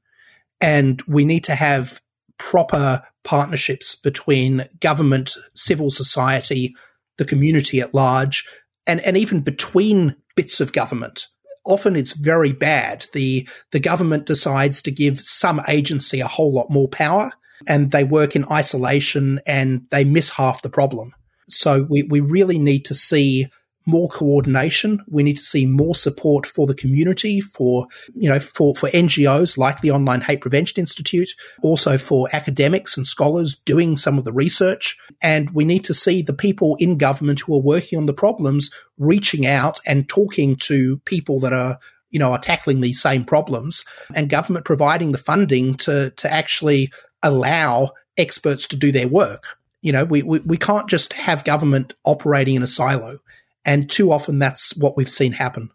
And 0.60 1.02
we 1.08 1.26
need 1.26 1.44
to 1.46 1.56
have 1.56 2.02
proper 2.38 3.04
partnerships 3.24 3.96
between 3.96 4.68
government, 4.80 5.38
civil 5.54 5.90
society, 5.90 6.76
the 7.18 7.26
community 7.26 7.80
at 7.80 7.94
large, 7.94 8.46
and, 8.88 9.00
and 9.02 9.18
even 9.18 9.42
between 9.42 10.16
bits 10.36 10.60
of 10.60 10.74
government. 10.74 11.28
Often 11.66 11.96
it's 11.96 12.14
very 12.14 12.52
bad. 12.52 13.08
The, 13.14 13.48
the 13.72 13.80
government 13.80 14.26
decides 14.26 14.82
to 14.84 14.92
give 14.92 15.20
some 15.20 15.62
agency 15.68 16.20
a 16.20 16.28
whole 16.28 16.54
lot 16.54 16.70
more 16.70 16.88
power 16.88 17.32
and 17.68 17.92
they 17.92 18.04
work 18.04 18.36
in 18.36 18.46
isolation 18.52 19.40
and 19.46 19.86
they 19.90 20.04
miss 20.04 20.32
half 20.32 20.62
the 20.62 20.70
problem. 20.70 21.14
So 21.48 21.84
we, 21.90 22.04
we 22.04 22.20
really 22.20 22.60
need 22.60 22.86
to 22.86 22.94
see 22.94 23.48
more 23.86 24.10
coordination. 24.10 25.04
We 25.08 25.24
need 25.24 25.38
to 25.38 25.44
see 25.44 25.66
more 25.66 25.96
support 25.96 26.48
for 26.48 26.66
the 26.66 26.74
community, 26.74 27.40
for, 27.40 27.88
you 28.14 28.30
know, 28.30 28.40
for, 28.40 28.76
for 28.76 28.90
NGOs 28.90 29.58
like 29.58 29.82
the 29.82 29.92
Online 29.92 30.22
Hate 30.22 30.42
Prevention 30.42 30.80
Institute, 30.80 31.30
also 31.62 31.98
for 31.98 32.28
academics 32.34 32.98
and 32.98 33.06
scholars 33.06 33.56
doing 33.56 33.96
some 33.96 34.18
of 34.18 34.26
the 34.26 34.34
research. 34.34 34.98
And 35.22 35.52
we 35.52 35.66
need 35.66 35.84
to 35.86 35.94
see 35.94 36.22
the 36.22 36.34
people 36.34 36.76
in 36.80 36.98
government 36.98 37.42
who 37.42 37.56
are 37.56 37.62
working 37.62 38.00
on 38.00 38.08
the 38.08 38.14
problems 38.14 38.72
reaching 38.98 39.46
out 39.46 39.80
and 39.86 40.10
talking 40.10 40.56
to 40.58 40.98
people 41.06 41.40
that 41.42 41.54
are 41.54 41.78
you 42.12 42.20
know, 42.20 42.32
are 42.32 42.40
tackling 42.40 42.80
these 42.80 43.02
same 43.02 43.26
problems 43.26 43.84
and 44.14 44.30
government 44.30 44.64
providing 44.64 45.12
the 45.12 45.18
funding 45.18 45.76
to, 45.76 46.12
to 46.12 46.32
actually 46.32 46.90
allow 47.22 47.90
experts 48.16 48.68
to 48.68 48.78
do 48.78 48.90
their 48.90 49.08
work. 49.08 49.58
You 49.86 49.92
know, 49.92 50.04
we, 50.04 50.24
we, 50.24 50.40
we 50.40 50.58
can't 50.58 50.90
just 50.90 51.14
have 51.14 51.44
government 51.44 51.94
operating 52.04 52.56
in 52.56 52.64
a 52.64 52.68
silo. 52.68 53.20
And 53.64 53.88
too 53.88 54.12
often 54.12 54.40
that's 54.40 54.76
what 54.76 54.98
we've 54.98 55.08
seen 55.08 55.32
happen. 55.32 55.70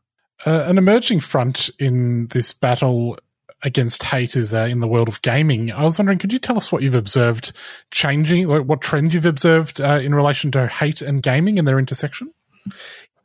Uh, 0.44 0.64
an 0.66 0.78
emerging 0.78 1.20
front 1.20 1.70
in 1.78 2.26
this 2.28 2.52
battle 2.52 3.16
against 3.62 4.02
hate 4.02 4.34
is 4.34 4.52
uh, 4.52 4.66
in 4.68 4.80
the 4.80 4.88
world 4.88 5.08
of 5.08 5.22
gaming. 5.22 5.70
I 5.70 5.84
was 5.84 5.96
wondering, 5.96 6.18
could 6.18 6.32
you 6.32 6.40
tell 6.40 6.56
us 6.56 6.72
what 6.72 6.82
you've 6.82 6.94
observed 6.94 7.52
changing, 7.92 8.48
what 8.48 8.80
trends 8.80 9.14
you've 9.14 9.26
observed 9.26 9.80
uh, 9.80 10.00
in 10.02 10.12
relation 10.12 10.50
to 10.52 10.66
hate 10.66 11.02
and 11.02 11.22
gaming 11.22 11.56
and 11.56 11.68
their 11.68 11.78
intersection? 11.78 12.32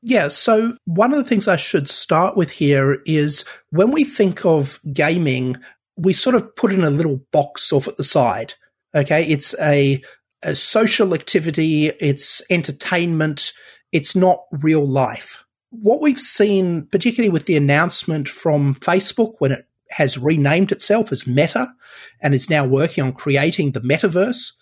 Yeah, 0.03 0.27
so 0.27 0.77
one 0.85 1.13
of 1.13 1.17
the 1.17 1.27
things 1.27 1.47
I 1.47 1.55
should 1.55 1.89
start 1.89 2.37
with 2.37 2.51
here 2.51 3.01
is 3.07 3.43
when 3.71 3.89
we 3.89 4.03
think 4.03 4.45
of 4.45 4.79
gaming, 4.93 5.57
we 5.97 6.13
sort 6.13 6.35
of 6.35 6.55
put 6.55 6.71
in 6.71 6.83
a 6.83 6.91
little 6.91 7.25
box 7.31 7.73
off 7.73 7.87
at 7.87 7.97
the 7.97 8.03
side. 8.03 8.53
Okay, 8.93 9.25
it's 9.25 9.55
a, 9.59 10.03
a 10.45 10.55
social 10.55 11.13
activity, 11.13 11.87
it's 11.99 12.41
entertainment, 12.49 13.51
it's 13.91 14.15
not 14.15 14.39
real 14.51 14.87
life. 14.87 15.43
What 15.71 16.01
we've 16.01 16.19
seen, 16.19 16.85
particularly 16.85 17.31
with 17.31 17.47
the 17.47 17.57
announcement 17.57 18.29
from 18.29 18.75
Facebook 18.75 19.35
when 19.39 19.51
it 19.51 19.67
has 19.89 20.17
renamed 20.17 20.71
itself 20.71 21.11
as 21.11 21.27
Meta 21.27 21.73
and 22.21 22.33
is 22.33 22.49
now 22.49 22.65
working 22.65 23.03
on 23.03 23.13
creating 23.13 23.71
the 23.71 23.81
metaverse, 23.81 24.53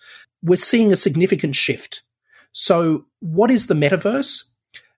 we're 0.42 0.56
seeing 0.56 0.92
a 0.92 0.98
significant 0.98 1.56
shift. 1.56 2.02
So, 2.52 3.06
what 3.20 3.52
is 3.52 3.68
the 3.68 3.74
metaverse? 3.74 4.44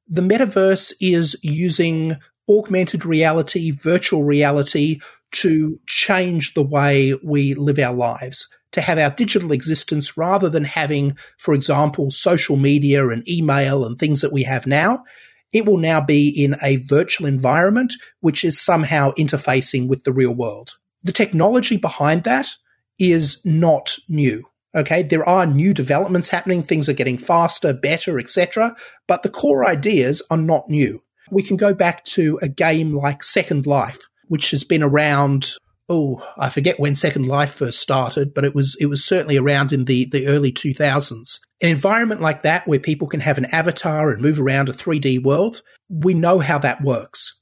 The 0.07 0.21
metaverse 0.21 0.93
is 1.01 1.35
using 1.41 2.17
augmented 2.47 3.05
reality, 3.05 3.71
virtual 3.71 4.23
reality 4.23 4.99
to 5.35 5.79
change 5.85 6.53
the 6.53 6.63
way 6.63 7.13
we 7.23 7.53
live 7.53 7.77
our 7.79 7.93
lives, 7.93 8.47
to 8.71 8.81
have 8.81 8.97
our 8.97 9.09
digital 9.09 9.51
existence 9.51 10.17
rather 10.17 10.49
than 10.49 10.63
having, 10.63 11.17
for 11.37 11.53
example, 11.53 12.09
social 12.09 12.55
media 12.55 13.07
and 13.09 13.27
email 13.27 13.85
and 13.85 13.99
things 13.99 14.21
that 14.21 14.31
we 14.31 14.43
have 14.43 14.65
now. 14.65 15.03
It 15.51 15.65
will 15.65 15.77
now 15.77 16.01
be 16.01 16.29
in 16.29 16.55
a 16.61 16.77
virtual 16.77 17.27
environment, 17.27 17.93
which 18.21 18.43
is 18.43 18.59
somehow 18.59 19.11
interfacing 19.13 19.87
with 19.87 20.03
the 20.03 20.13
real 20.13 20.33
world. 20.33 20.77
The 21.03 21.11
technology 21.11 21.77
behind 21.77 22.23
that 22.23 22.47
is 22.97 23.45
not 23.45 23.97
new. 24.07 24.45
Okay, 24.75 25.03
there 25.03 25.27
are 25.27 25.45
new 25.45 25.73
developments 25.73 26.29
happening, 26.29 26.61
things 26.61 26.89
are 26.89 26.93
getting 26.93 27.17
faster, 27.17 27.73
better, 27.73 28.19
etc., 28.19 28.75
but 29.07 29.23
the 29.23 29.29
core 29.29 29.65
ideas 29.65 30.21
are 30.29 30.37
not 30.37 30.69
new. 30.69 31.01
We 31.31 31.43
can 31.43 31.55
go 31.55 31.73
back 31.73 32.03
to 32.05 32.37
a 32.41 32.49
game 32.49 32.93
like 32.93 33.23
Second 33.23 33.65
Life, 33.65 33.99
which 34.27 34.51
has 34.51 34.63
been 34.63 34.83
around. 34.83 35.51
Oh, 35.87 36.27
I 36.37 36.49
forget 36.49 36.79
when 36.79 36.95
Second 36.95 37.27
Life 37.27 37.53
first 37.53 37.79
started, 37.79 38.33
but 38.33 38.43
it 38.43 38.55
was 38.55 38.75
it 38.79 38.87
was 38.87 39.05
certainly 39.05 39.37
around 39.37 39.71
in 39.71 39.85
the 39.85 40.05
the 40.05 40.27
early 40.27 40.51
2000s. 40.51 41.39
An 41.61 41.69
environment 41.69 42.21
like 42.21 42.41
that 42.41 42.67
where 42.67 42.79
people 42.79 43.07
can 43.07 43.19
have 43.21 43.37
an 43.37 43.45
avatar 43.45 44.11
and 44.11 44.21
move 44.21 44.39
around 44.39 44.67
a 44.69 44.73
3D 44.73 45.23
world, 45.23 45.61
we 45.89 46.13
know 46.13 46.39
how 46.39 46.57
that 46.59 46.81
works. 46.81 47.41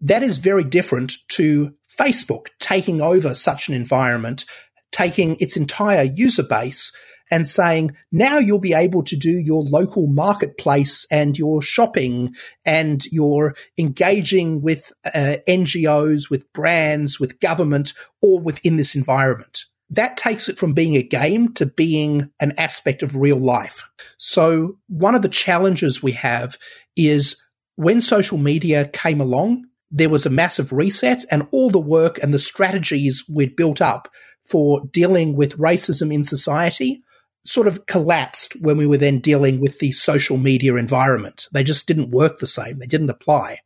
That 0.00 0.22
is 0.22 0.38
very 0.38 0.64
different 0.64 1.14
to 1.28 1.72
Facebook 1.98 2.48
taking 2.58 3.00
over 3.00 3.34
such 3.34 3.68
an 3.68 3.74
environment, 3.74 4.44
taking 4.92 5.36
its 5.40 5.56
entire 5.56 6.02
user 6.02 6.42
base 6.42 6.92
and 7.30 7.48
saying, 7.48 7.96
now 8.12 8.38
you'll 8.38 8.58
be 8.58 8.74
able 8.74 9.02
to 9.04 9.16
do 9.16 9.30
your 9.30 9.62
local 9.62 10.06
marketplace 10.06 11.06
and 11.10 11.38
your 11.38 11.62
shopping 11.62 12.34
and 12.64 13.04
you're 13.06 13.54
engaging 13.78 14.60
with 14.62 14.92
uh, 15.06 15.36
NGOs, 15.48 16.30
with 16.30 16.52
brands, 16.52 17.18
with 17.18 17.40
government, 17.40 17.92
all 18.20 18.40
within 18.40 18.76
this 18.76 18.94
environment. 18.94 19.64
That 19.90 20.16
takes 20.16 20.48
it 20.48 20.58
from 20.58 20.72
being 20.72 20.96
a 20.96 21.02
game 21.02 21.52
to 21.54 21.66
being 21.66 22.30
an 22.40 22.52
aspect 22.58 23.02
of 23.02 23.16
real 23.16 23.38
life. 23.38 23.88
So 24.18 24.78
one 24.88 25.14
of 25.14 25.22
the 25.22 25.28
challenges 25.28 26.02
we 26.02 26.12
have 26.12 26.56
is 26.96 27.40
when 27.76 28.00
social 28.00 28.38
media 28.38 28.88
came 28.88 29.20
along, 29.20 29.66
there 29.90 30.08
was 30.08 30.26
a 30.26 30.30
massive 30.30 30.72
reset 30.72 31.24
and 31.30 31.46
all 31.52 31.70
the 31.70 31.78
work 31.78 32.18
and 32.22 32.34
the 32.34 32.38
strategies 32.38 33.24
we'd 33.32 33.56
built 33.56 33.80
up 33.80 34.08
for 34.44 34.82
dealing 34.90 35.36
with 35.36 35.58
racism 35.58 36.12
in 36.12 36.22
society 36.22 37.02
sort 37.46 37.66
of 37.66 37.86
collapsed 37.86 38.54
when 38.60 38.76
we 38.76 38.86
were 38.86 38.96
then 38.96 39.20
dealing 39.20 39.60
with 39.60 39.78
the 39.78 39.92
social 39.92 40.38
media 40.38 40.76
environment. 40.76 41.46
They 41.52 41.64
just 41.64 41.86
didn't 41.86 42.10
work 42.10 42.38
the 42.38 42.46
same, 42.46 42.78
they 42.78 42.86
didn't 42.86 43.10
apply. 43.10 43.60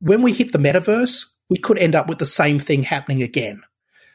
When 0.00 0.22
we 0.22 0.32
hit 0.32 0.52
the 0.52 0.58
metaverse, 0.58 1.26
we 1.48 1.58
could 1.58 1.78
end 1.78 1.94
up 1.94 2.08
with 2.08 2.18
the 2.18 2.24
same 2.24 2.58
thing 2.58 2.84
happening 2.84 3.22
again. 3.22 3.62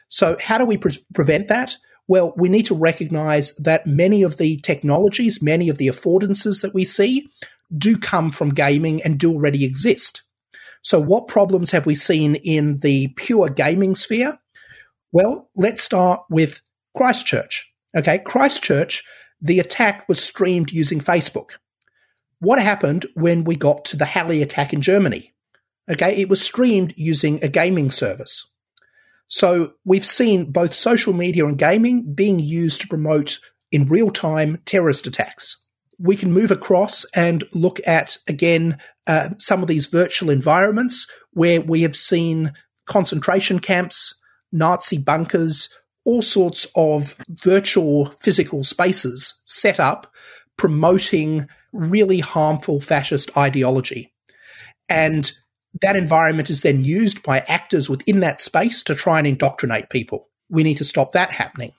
So, 0.08 0.36
how 0.40 0.58
do 0.58 0.64
we 0.64 0.76
pre- 0.76 1.04
prevent 1.14 1.48
that? 1.48 1.76
Well, 2.08 2.32
we 2.36 2.48
need 2.48 2.66
to 2.66 2.74
recognize 2.74 3.54
that 3.56 3.86
many 3.86 4.22
of 4.22 4.36
the 4.36 4.58
technologies, 4.58 5.42
many 5.42 5.68
of 5.68 5.78
the 5.78 5.88
affordances 5.88 6.62
that 6.62 6.74
we 6.74 6.84
see 6.84 7.28
do 7.76 7.96
come 7.96 8.30
from 8.30 8.50
gaming 8.50 9.02
and 9.02 9.18
do 9.18 9.32
already 9.32 9.64
exist. 9.64 10.22
So, 10.82 11.00
what 11.00 11.28
problems 11.28 11.72
have 11.72 11.84
we 11.84 11.96
seen 11.96 12.36
in 12.36 12.78
the 12.78 13.08
pure 13.16 13.48
gaming 13.48 13.94
sphere? 13.94 14.38
Well, 15.12 15.50
let's 15.56 15.82
start 15.82 16.22
with 16.30 16.60
Christchurch. 16.96 17.72
Okay, 17.96 18.18
Christchurch, 18.18 19.02
the 19.40 19.58
attack 19.58 20.06
was 20.08 20.22
streamed 20.22 20.70
using 20.70 21.00
Facebook. 21.00 21.52
What 22.38 22.60
happened 22.60 23.06
when 23.14 23.44
we 23.44 23.56
got 23.56 23.86
to 23.86 23.96
the 23.96 24.04
Halle 24.04 24.42
attack 24.42 24.74
in 24.74 24.82
Germany? 24.82 25.34
Okay, 25.90 26.16
it 26.16 26.28
was 26.28 26.42
streamed 26.42 26.92
using 26.96 27.42
a 27.42 27.48
gaming 27.48 27.90
service. 27.90 28.52
So 29.28 29.74
we've 29.84 30.04
seen 30.04 30.52
both 30.52 30.74
social 30.74 31.12
media 31.12 31.46
and 31.46 31.56
gaming 31.56 32.12
being 32.12 32.38
used 32.38 32.82
to 32.82 32.88
promote 32.88 33.38
in 33.72 33.88
real 33.88 34.10
time 34.10 34.60
terrorist 34.66 35.06
attacks. 35.06 35.64
We 35.98 36.16
can 36.16 36.32
move 36.32 36.50
across 36.50 37.06
and 37.14 37.44
look 37.54 37.80
at, 37.86 38.18
again, 38.28 38.78
uh, 39.06 39.30
some 39.38 39.62
of 39.62 39.68
these 39.68 39.86
virtual 39.86 40.28
environments 40.30 41.06
where 41.32 41.60
we 41.62 41.82
have 41.82 41.96
seen 41.96 42.52
concentration 42.84 43.60
camps, 43.60 44.20
Nazi 44.52 44.98
bunkers, 44.98 45.70
all 46.06 46.22
sorts 46.22 46.66
of 46.74 47.16
virtual 47.28 48.06
physical 48.20 48.64
spaces 48.64 49.42
set 49.44 49.78
up 49.78 50.10
promoting 50.56 51.48
really 51.72 52.20
harmful 52.20 52.80
fascist 52.80 53.36
ideology. 53.36 54.14
And 54.88 55.30
that 55.82 55.96
environment 55.96 56.48
is 56.48 56.62
then 56.62 56.84
used 56.84 57.22
by 57.22 57.40
actors 57.40 57.90
within 57.90 58.20
that 58.20 58.40
space 58.40 58.82
to 58.84 58.94
try 58.94 59.18
and 59.18 59.26
indoctrinate 59.26 59.90
people. 59.90 60.28
We 60.48 60.62
need 60.62 60.78
to 60.78 60.84
stop 60.84 61.12
that 61.12 61.32
happening. 61.32 61.72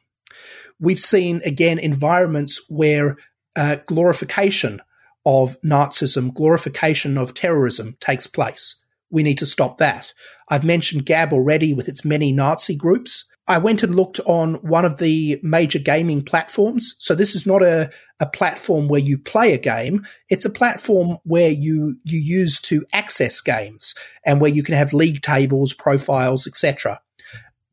We've 0.79 0.99
seen, 0.99 1.41
again, 1.43 1.79
environments 1.79 2.63
where 2.69 3.17
uh, 3.55 3.77
glorification 3.87 4.81
of 5.25 5.59
Nazism, 5.61 6.33
glorification 6.33 7.17
of 7.17 7.33
terrorism 7.33 7.97
takes 7.99 8.27
place. 8.27 8.83
We 9.09 9.23
need 9.23 9.37
to 9.39 9.45
stop 9.45 9.77
that. 9.77 10.13
I've 10.49 10.63
mentioned 10.63 11.05
Gab 11.05 11.33
already 11.33 11.73
with 11.73 11.87
its 11.87 12.05
many 12.05 12.31
Nazi 12.31 12.75
groups. 12.75 13.26
I 13.47 13.57
went 13.60 13.81
and 13.81 13.95
looked 13.95 14.19
on 14.25 14.55
one 14.55 14.83
of 14.83 14.97
the 14.97 15.39
major 15.41 15.79
gaming 15.79 16.21
platforms. 16.21 16.95
So 16.99 17.15
this 17.15 17.33
is 17.33 17.45
not 17.45 17.63
a, 17.63 17.89
a 18.19 18.25
platform 18.25 18.88
where 18.88 18.99
you 18.99 19.17
play 19.17 19.53
a 19.53 19.57
game. 19.57 20.05
It's 20.29 20.43
a 20.43 20.49
platform 20.49 21.17
where 21.23 21.49
you, 21.49 21.95
you 22.03 22.19
use 22.19 22.60
to 22.62 22.86
access 22.93 23.39
games 23.39 23.95
and 24.25 24.41
where 24.41 24.51
you 24.51 24.63
can 24.63 24.75
have 24.75 24.91
league 24.91 25.21
tables, 25.21 25.73
profiles, 25.73 26.45
etc. 26.45 26.99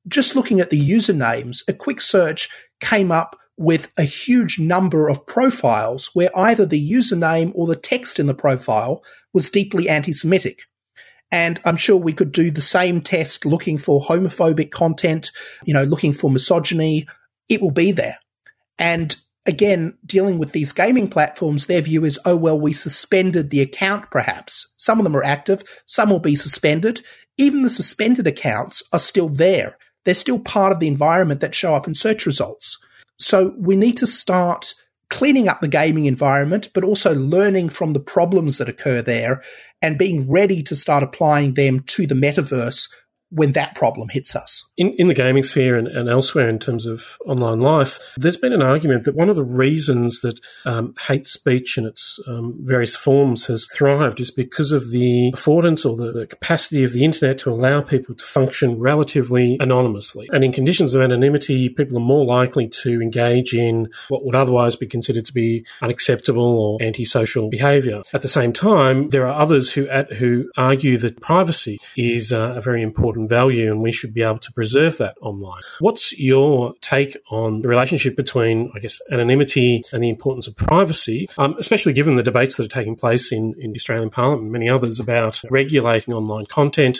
Just 0.06 0.36
looking 0.36 0.60
at 0.60 0.70
the 0.70 0.88
usernames, 0.88 1.62
a 1.66 1.72
quick 1.72 2.00
search 2.00 2.48
came 2.80 3.10
up 3.10 3.36
with 3.56 3.90
a 3.98 4.02
huge 4.02 4.58
number 4.58 5.08
of 5.08 5.26
profiles 5.26 6.10
where 6.14 6.36
either 6.36 6.66
the 6.66 6.90
username 6.90 7.52
or 7.54 7.66
the 7.66 7.76
text 7.76 8.18
in 8.18 8.26
the 8.26 8.34
profile 8.34 9.02
was 9.32 9.48
deeply 9.48 9.88
anti 9.88 10.12
Semitic. 10.12 10.62
And 11.30 11.60
I'm 11.64 11.76
sure 11.76 11.96
we 11.96 12.12
could 12.12 12.32
do 12.32 12.50
the 12.50 12.60
same 12.60 13.00
test 13.00 13.44
looking 13.44 13.78
for 13.78 14.00
homophobic 14.00 14.70
content, 14.70 15.30
you 15.64 15.74
know, 15.74 15.82
looking 15.82 16.12
for 16.12 16.30
misogyny. 16.30 17.08
It 17.48 17.60
will 17.60 17.72
be 17.72 17.92
there. 17.92 18.18
And 18.78 19.16
again, 19.46 19.98
dealing 20.06 20.38
with 20.38 20.52
these 20.52 20.72
gaming 20.72 21.08
platforms, 21.08 21.66
their 21.66 21.80
view 21.80 22.04
is, 22.04 22.18
oh, 22.24 22.36
well, 22.36 22.58
we 22.58 22.72
suspended 22.72 23.50
the 23.50 23.60
account 23.60 24.10
perhaps. 24.10 24.72
Some 24.76 24.98
of 24.98 25.04
them 25.04 25.16
are 25.16 25.24
active, 25.24 25.62
some 25.86 26.10
will 26.10 26.20
be 26.20 26.36
suspended. 26.36 27.02
Even 27.36 27.62
the 27.62 27.70
suspended 27.70 28.26
accounts 28.26 28.82
are 28.92 28.98
still 29.00 29.28
there. 29.28 29.76
They're 30.04 30.14
still 30.14 30.38
part 30.38 30.72
of 30.72 30.78
the 30.78 30.88
environment 30.88 31.40
that 31.40 31.54
show 31.54 31.74
up 31.74 31.88
in 31.88 31.94
search 31.94 32.26
results. 32.26 32.78
So 33.18 33.54
we 33.58 33.76
need 33.76 33.96
to 33.98 34.06
start 34.06 34.74
cleaning 35.14 35.48
up 35.48 35.60
the 35.60 35.68
gaming 35.68 36.06
environment, 36.06 36.70
but 36.74 36.82
also 36.82 37.14
learning 37.14 37.68
from 37.68 37.92
the 37.92 38.00
problems 38.00 38.58
that 38.58 38.68
occur 38.68 39.00
there 39.00 39.40
and 39.80 39.96
being 39.96 40.28
ready 40.28 40.60
to 40.60 40.74
start 40.74 41.04
applying 41.04 41.54
them 41.54 41.78
to 41.86 42.04
the 42.04 42.16
metaverse 42.16 42.92
when 43.34 43.52
that 43.52 43.74
problem 43.74 44.08
hits 44.08 44.36
us. 44.36 44.70
In, 44.76 44.94
in 44.96 45.08
the 45.08 45.14
gaming 45.14 45.42
sphere 45.42 45.76
and, 45.76 45.88
and, 45.88 46.08
elsewhere 46.08 46.48
in 46.48 46.60
terms 46.60 46.86
of 46.86 47.18
online 47.26 47.60
life, 47.60 47.98
there's 48.16 48.36
been 48.36 48.52
an 48.52 48.62
argument 48.62 49.04
that 49.04 49.16
one 49.16 49.28
of 49.28 49.34
the 49.34 49.44
reasons 49.44 50.20
that 50.20 50.38
um, 50.64 50.94
hate 51.08 51.26
speech 51.26 51.76
in 51.76 51.84
its 51.84 52.20
um, 52.28 52.56
various 52.60 52.94
forms 52.94 53.46
has 53.46 53.66
thrived 53.74 54.20
is 54.20 54.30
because 54.30 54.70
of 54.70 54.92
the 54.92 55.32
affordance 55.34 55.88
or 55.88 55.96
the, 55.96 56.12
the, 56.12 56.26
capacity 56.26 56.84
of 56.84 56.92
the 56.92 57.04
internet 57.04 57.38
to 57.38 57.50
allow 57.50 57.80
people 57.80 58.14
to 58.14 58.24
function 58.24 58.78
relatively 58.78 59.56
anonymously. 59.60 60.28
And 60.32 60.44
in 60.44 60.52
conditions 60.52 60.94
of 60.94 61.02
anonymity, 61.02 61.68
people 61.68 61.96
are 61.96 62.00
more 62.00 62.24
likely 62.24 62.68
to 62.68 63.02
engage 63.02 63.54
in 63.54 63.90
what 64.08 64.24
would 64.24 64.34
otherwise 64.34 64.76
be 64.76 64.86
considered 64.86 65.24
to 65.24 65.34
be 65.34 65.66
unacceptable 65.82 66.58
or 66.58 66.78
antisocial 66.80 67.50
behaviour. 67.50 68.02
At 68.12 68.22
the 68.22 68.28
same 68.28 68.52
time, 68.52 69.08
there 69.08 69.26
are 69.26 69.40
others 69.40 69.72
who, 69.72 69.88
at, 69.88 70.12
who 70.12 70.50
argue 70.56 70.98
that 70.98 71.20
privacy 71.20 71.78
is 71.96 72.32
uh, 72.32 72.54
a 72.56 72.60
very 72.60 72.82
important 72.82 73.23
value 73.28 73.70
and 73.70 73.82
we 73.82 73.92
should 73.92 74.14
be 74.14 74.22
able 74.22 74.38
to 74.38 74.52
preserve 74.52 74.98
that 74.98 75.16
online. 75.20 75.60
What's 75.80 76.18
your 76.18 76.74
take 76.80 77.16
on 77.30 77.62
the 77.62 77.68
relationship 77.68 78.16
between, 78.16 78.70
I 78.74 78.78
guess, 78.78 79.00
anonymity 79.10 79.82
and 79.92 80.02
the 80.02 80.08
importance 80.08 80.46
of 80.46 80.56
privacy, 80.56 81.26
um, 81.38 81.56
especially 81.58 81.92
given 81.92 82.16
the 82.16 82.22
debates 82.22 82.56
that 82.56 82.64
are 82.64 82.68
taking 82.68 82.96
place 82.96 83.32
in, 83.32 83.54
in 83.58 83.74
Australian 83.74 84.10
Parliament 84.10 84.42
and 84.42 84.52
many 84.52 84.68
others 84.68 85.00
about 85.00 85.42
regulating 85.50 86.14
online 86.14 86.46
content 86.46 86.98